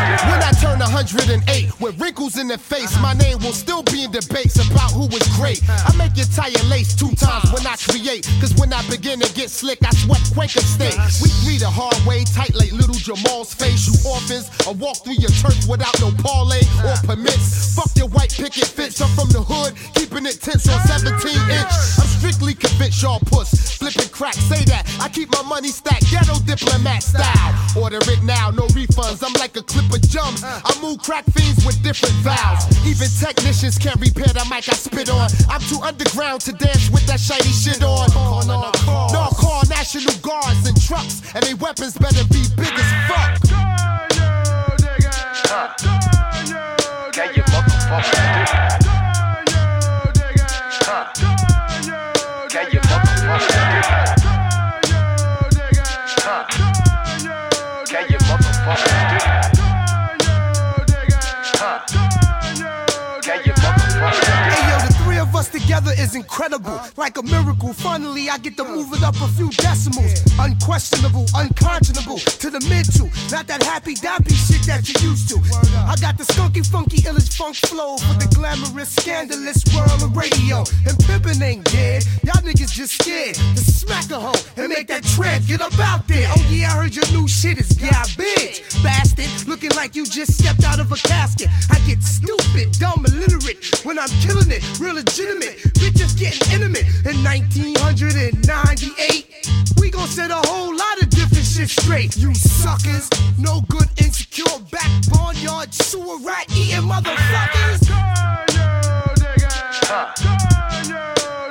[1.14, 5.06] 108 with wrinkles in the face, my name will still be in debates about who
[5.08, 5.62] was great.
[5.70, 8.26] I make your tire lace two times when I create.
[8.42, 10.98] Cause when I begin to get slick, I sweat Quaker State.
[11.22, 13.86] We read the hard way, tight like little Jamal's face.
[13.86, 17.76] You orphans, I walk through your turf without no parlay or permits.
[17.76, 21.74] Fuck your white picket fence, I'm from the hood, keeping it tense on 17 inch.
[22.02, 23.78] I'm strictly convinced y'all puss.
[23.78, 24.88] Flipping crack, say that.
[25.00, 27.54] I keep my money stacked, ghetto diplomat style.
[27.78, 29.22] Order it now, no refunds.
[29.22, 30.44] I'm like a clip of jumps.
[30.44, 30.62] Uh.
[30.64, 32.66] I move crack fiends with different valves.
[32.86, 35.30] Even technicians can't repair the mic I spit on.
[35.50, 38.10] I'm too underground to dance with that shiny shit on.
[38.46, 38.72] No,
[39.12, 43.42] no, call National Guards and trucks, and they weapons better be big as fuck.
[47.12, 48.85] Can you motherfucker
[65.84, 67.74] is incredible, like a miracle.
[67.74, 70.22] Finally, I get to move it up a few decimals.
[70.40, 73.04] Unquestionable, unconscionable to the mid to.
[73.34, 75.38] Not that happy dappy shit that you used to.
[75.86, 80.60] I got the skunky, funky, illish funk flow for the glamorous, scandalous world of radio.
[80.88, 82.06] And pimpin' ain't dead.
[82.24, 86.08] Y'all niggas just scared to smack a hoe and make that trend get up out
[86.08, 86.28] there.
[86.32, 88.64] Oh yeah, I heard your new shit is yeah, garbage.
[88.82, 91.50] Bastard, looking like you just stepped out of a casket.
[91.70, 94.64] I get stupid, dumb, illiterate when I'm killing it.
[94.80, 95.65] Real legitimate.
[95.74, 96.86] Bitches getting intimate.
[97.06, 99.50] In 1998,
[99.80, 102.18] we gon' set a whole lot of different shit straight.
[102.18, 103.10] You suckers,
[103.40, 107.88] no good, insecure, back barnyard, sewer rat eating motherfuckers.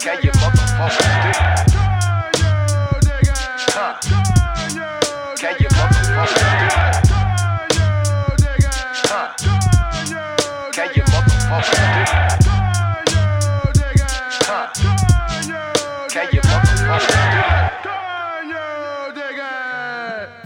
[0.00, 1.53] Can you motherfuckers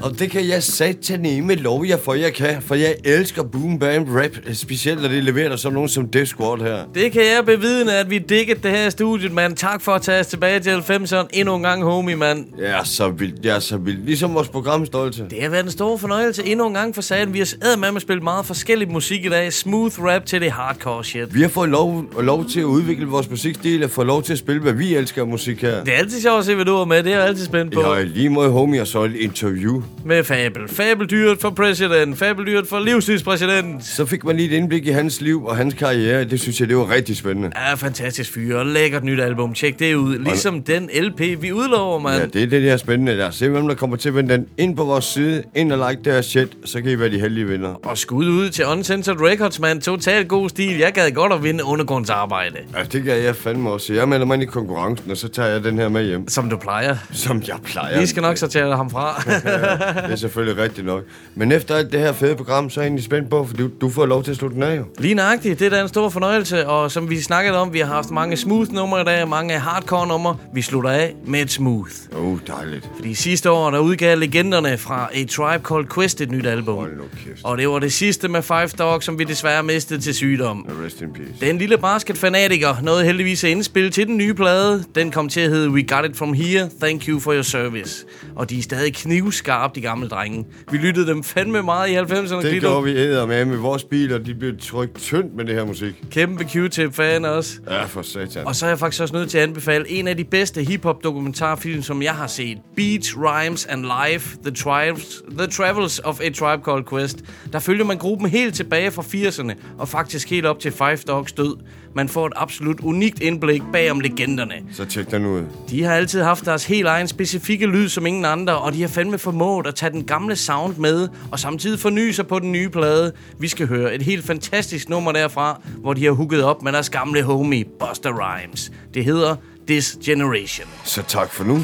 [0.08, 2.62] Og det kan jeg satane med lov jer for, jeg kan.
[2.62, 4.30] For jeg elsker boom bam rap.
[4.52, 6.78] Specielt når det leverer som nogen som Death Squad her.
[6.94, 9.56] Det kan jeg bevidne, at vi digget det her studiet, mand.
[9.56, 11.26] Tak for at tage os tilbage til 90'erne.
[11.32, 12.46] Endnu en gang, homie, mand.
[12.58, 14.04] Jeg er så vildt, jeg er så vildt.
[14.04, 15.26] Ligesom vores programstolte.
[15.30, 17.34] Det har været en stor fornøjelse endnu en gang for sagen.
[17.34, 19.52] Vi har med at spille meget forskellig musik i dag.
[19.52, 21.34] Smooth rap til det hardcore shit.
[21.34, 24.38] Vi har fået lov, lov til at udvikle vores musikstil og få lov til at
[24.38, 25.84] spille, hvad vi elsker musik her.
[25.84, 27.02] Det er altid sjovt at se, hvad du er med.
[27.02, 27.94] Det er jeg altid spændt på.
[27.94, 29.82] Ja, lige mod homie og så et interview.
[30.04, 30.68] Med Fabel.
[30.68, 32.18] Fabeldyret for præsident.
[32.18, 33.84] Fabeldyret for livstidspræsident.
[33.84, 36.24] Så fik man lige et indblik i hans liv og hans karriere.
[36.24, 37.50] Det synes jeg, det var rigtig spændende.
[37.56, 38.68] Ja, fantastisk fyre.
[38.68, 39.54] Lækkert nyt album.
[39.54, 40.18] Tjek det ud.
[40.18, 42.20] Ligesom den LP, vi udlover, mand.
[42.20, 43.30] Ja, det er det, der er spændende der.
[43.30, 45.42] Se, hvem der kommer til at vende den ind på vores side.
[45.56, 47.74] Ind og like det her shit, så kan I være de heldige vinder.
[47.84, 49.80] Og skud ud til Uncensored Records, mand.
[49.82, 50.78] Totalt god stil.
[50.78, 52.56] Jeg gad godt at vinde undergrundsarbejde.
[52.76, 53.94] Ja, det kan jeg fandme også.
[53.94, 56.28] Jeg melder mig ind i konkurrencen, og så tager jeg den her med hjem.
[56.28, 56.96] Som du plejer.
[57.12, 58.00] Som jeg plejer.
[58.00, 59.22] Vi skal nok sortere ham fra.
[60.04, 61.02] det er selvfølgelig rigtigt nok.
[61.34, 63.70] Men efter alt det her fede program, så er jeg egentlig spændt på, for du,
[63.80, 64.84] du får lov til at slutte den af jo.
[64.98, 65.58] Lige nøjagtigt.
[65.58, 66.68] Det er da en stor fornøjelse.
[66.68, 70.06] Og som vi snakkede om, vi har haft mange smooth numre i dag, mange hardcore
[70.06, 70.36] numre.
[70.54, 71.90] Vi slutter af med et smooth.
[72.16, 72.90] Åh, oh, dejligt.
[72.96, 76.76] Fordi sidste år, der udgav legenderne fra A Tribe Called Quest et nyt album.
[76.76, 77.40] Hold nu kæft.
[77.44, 80.66] Og det var det sidste med Five Dog, som vi desværre mistede til sygdom.
[80.84, 81.46] Rest in peace.
[81.46, 84.84] Den lille basketfanatiker nåede heldigvis at indspille til den nye plade.
[84.94, 88.04] Den kom til at hedde We Got It From Here, Thank You For Your Service.
[88.36, 90.46] Og de er stadig knivskarpe, de gamle drenge.
[90.70, 92.42] Vi lyttede dem fandme meget i 90'erne.
[92.42, 94.18] Det gjorde vi æder med med vores biler.
[94.18, 95.94] De blev trykt tyndt med det her musik.
[96.10, 97.52] Kæmpe Q-tip-fan også.
[97.70, 98.46] Ja, for satan.
[98.46, 101.04] Og så er jeg faktisk også nødt til at anbefale en af de bedste hip-hop
[101.04, 102.58] dokumentarfilm, som jeg har set.
[102.76, 107.18] Beats, Rhymes and Life, The, Tribes, The Travels of a Tribe Called Quest.
[107.52, 111.32] Der følger man gruppen helt tilbage fra 80'erne, og faktisk helt op til Five Dogs
[111.32, 111.56] død.
[111.94, 114.54] Man får et absolut unikt indblik bag om legenderne.
[114.72, 115.42] Så tjek den ud.
[115.70, 118.88] De har altid haft deres helt egen specifikke lyd som ingen andre, og de har
[118.88, 122.68] fandme formået at tage den gamle sound med, og samtidig forny sig på den nye
[122.68, 123.12] plade.
[123.38, 126.90] Vi skal høre et helt fantastisk nummer derfra, hvor de har hooket op med deres
[126.90, 128.72] gamle homie, Buster Rhymes.
[128.94, 129.36] Det hedder
[129.66, 130.68] This Generation.
[130.84, 131.58] Så tak for nu.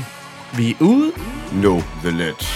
[0.57, 1.13] Vi er ude.
[1.53, 2.47] No the ledge.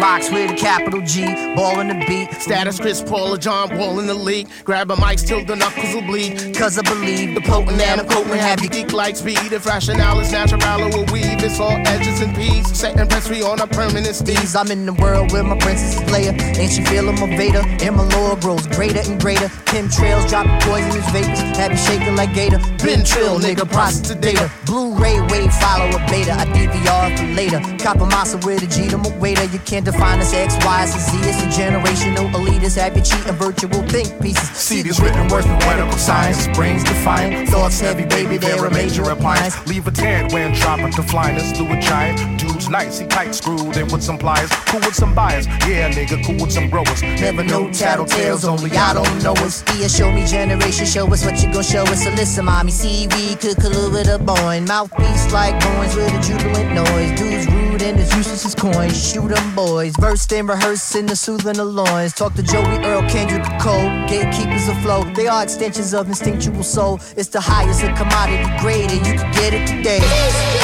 [0.00, 1.24] Rocks with a capital G,
[1.54, 2.32] ball in the beat.
[2.40, 4.48] Status Chris Paul or John Wall in the league.
[4.64, 6.54] Grab a mic till the knuckles will bleed.
[6.54, 9.52] Cause I believe the potent and I'm potent have you geek like speed.
[9.52, 11.42] If rationale is natural, will weave.
[11.42, 12.66] It's all edges and peas.
[12.76, 14.58] Setting press free on a permanent steez.
[14.58, 16.32] I'm in the world where my princess is Leia.
[16.58, 17.62] And she feeling my Vader.
[17.84, 19.50] And my lore grows greater and greater.
[19.66, 21.40] Kim trails dropping poisonous vapors.
[21.56, 22.58] Have you shaking like Gator.
[22.84, 24.50] Been trill, nigga, process to data.
[24.66, 26.32] Blu-ray wave, follow a beta.
[26.32, 27.60] I DVR for later.
[27.82, 29.44] Copper massa with a G to my waiter.
[29.44, 31.16] You can't define us X, Y, and Z.
[31.22, 32.76] It's a generational elitist.
[32.76, 34.50] Have you cheating virtual think pieces.
[34.50, 36.48] See these written words medical science.
[36.48, 37.48] Brains defiant.
[37.48, 39.54] Thoughts heavy, baby, they're a major appliance.
[39.66, 42.18] Leave a tan when dropping to flyness through a giant.
[42.66, 44.50] Dude's nice, he tight screwed in with some pliers.
[44.66, 45.46] Cool with some buyers.
[45.46, 47.00] Yeah, nigga, cool with some growers.
[47.02, 49.62] Never know tattletales, only I don't know us.
[49.78, 52.02] Yeah, show me generation, show us what you gon' show us.
[52.02, 54.60] So listen, mommy, see we could collude with a boy.
[54.66, 57.18] Mouthpiece like coins with a jubilant noise.
[57.18, 59.12] Dudes rude and as useless as coins.
[59.12, 59.94] Shoot 'em boys.
[60.00, 62.12] Versed and rehearsing the soothing the loins.
[62.14, 63.90] Talk to Joey Earl, Kendrick Cole.
[64.08, 65.14] Gatekeepers afloat.
[65.14, 67.00] They are extensions of instinctual soul.
[67.16, 70.55] It's the highest of commodity grade, and you can get it today.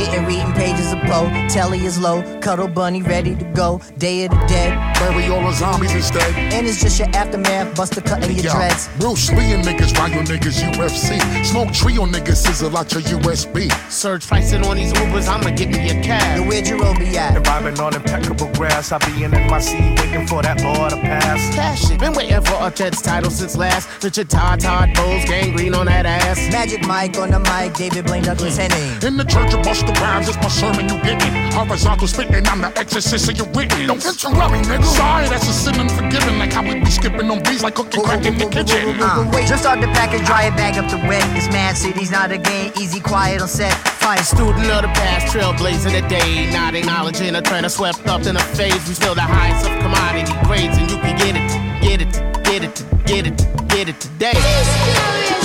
[0.00, 1.28] One hit and reading pages of Poe.
[1.48, 3.82] Telly is low, cuddle bunny ready to go.
[3.98, 4.89] Day of the dead.
[5.00, 6.32] Bury all the zombies instead.
[6.36, 8.88] And it's just your aftermath, buster cutting your dreads.
[8.98, 11.18] Bruce Lee and niggas, ride your niggas UFC.
[11.44, 13.72] Smoke tree on niggas, sizzle out your USB.
[13.90, 16.38] Surge pricing on these Ubers, I'ma give me a cab.
[16.38, 17.36] Yo, where'd your be at?
[17.36, 20.96] And vibing on impeccable grass, I'll be in my seat waiting for that law to
[20.96, 21.54] pass.
[21.54, 21.98] Cash it.
[21.98, 23.88] Been waiting for a Jets title since last.
[24.02, 26.38] Richard Todd, Todd Bowles, gangrene on that ass.
[26.52, 28.70] Magic Mike on the mic, David Blaine Douglas mm.
[28.70, 29.02] Henning.
[29.02, 31.32] In the church of Busta Rhymes, it's my sermon you getting.
[31.52, 33.86] Horizontal spitting, I'm the exorcist of your written.
[33.86, 34.89] Don't interrupt me, nigga.
[34.96, 36.38] Sorry, that's a sin unforgiven.
[36.38, 39.00] Like how we be skipping on beats like cooking crack in the kitchen.
[39.00, 41.22] Uh, just start the package, dry it, bag up the wet.
[41.34, 43.72] This mad city's not a game, easy, quiet on set.
[44.00, 46.50] Fine student of the past, trailblazing the day.
[46.52, 48.86] Not acknowledging a trend swept up in a phase.
[48.88, 51.48] We still the highest of commodity grades, and you can get it,
[51.82, 55.39] get it, get it, get it, get it today.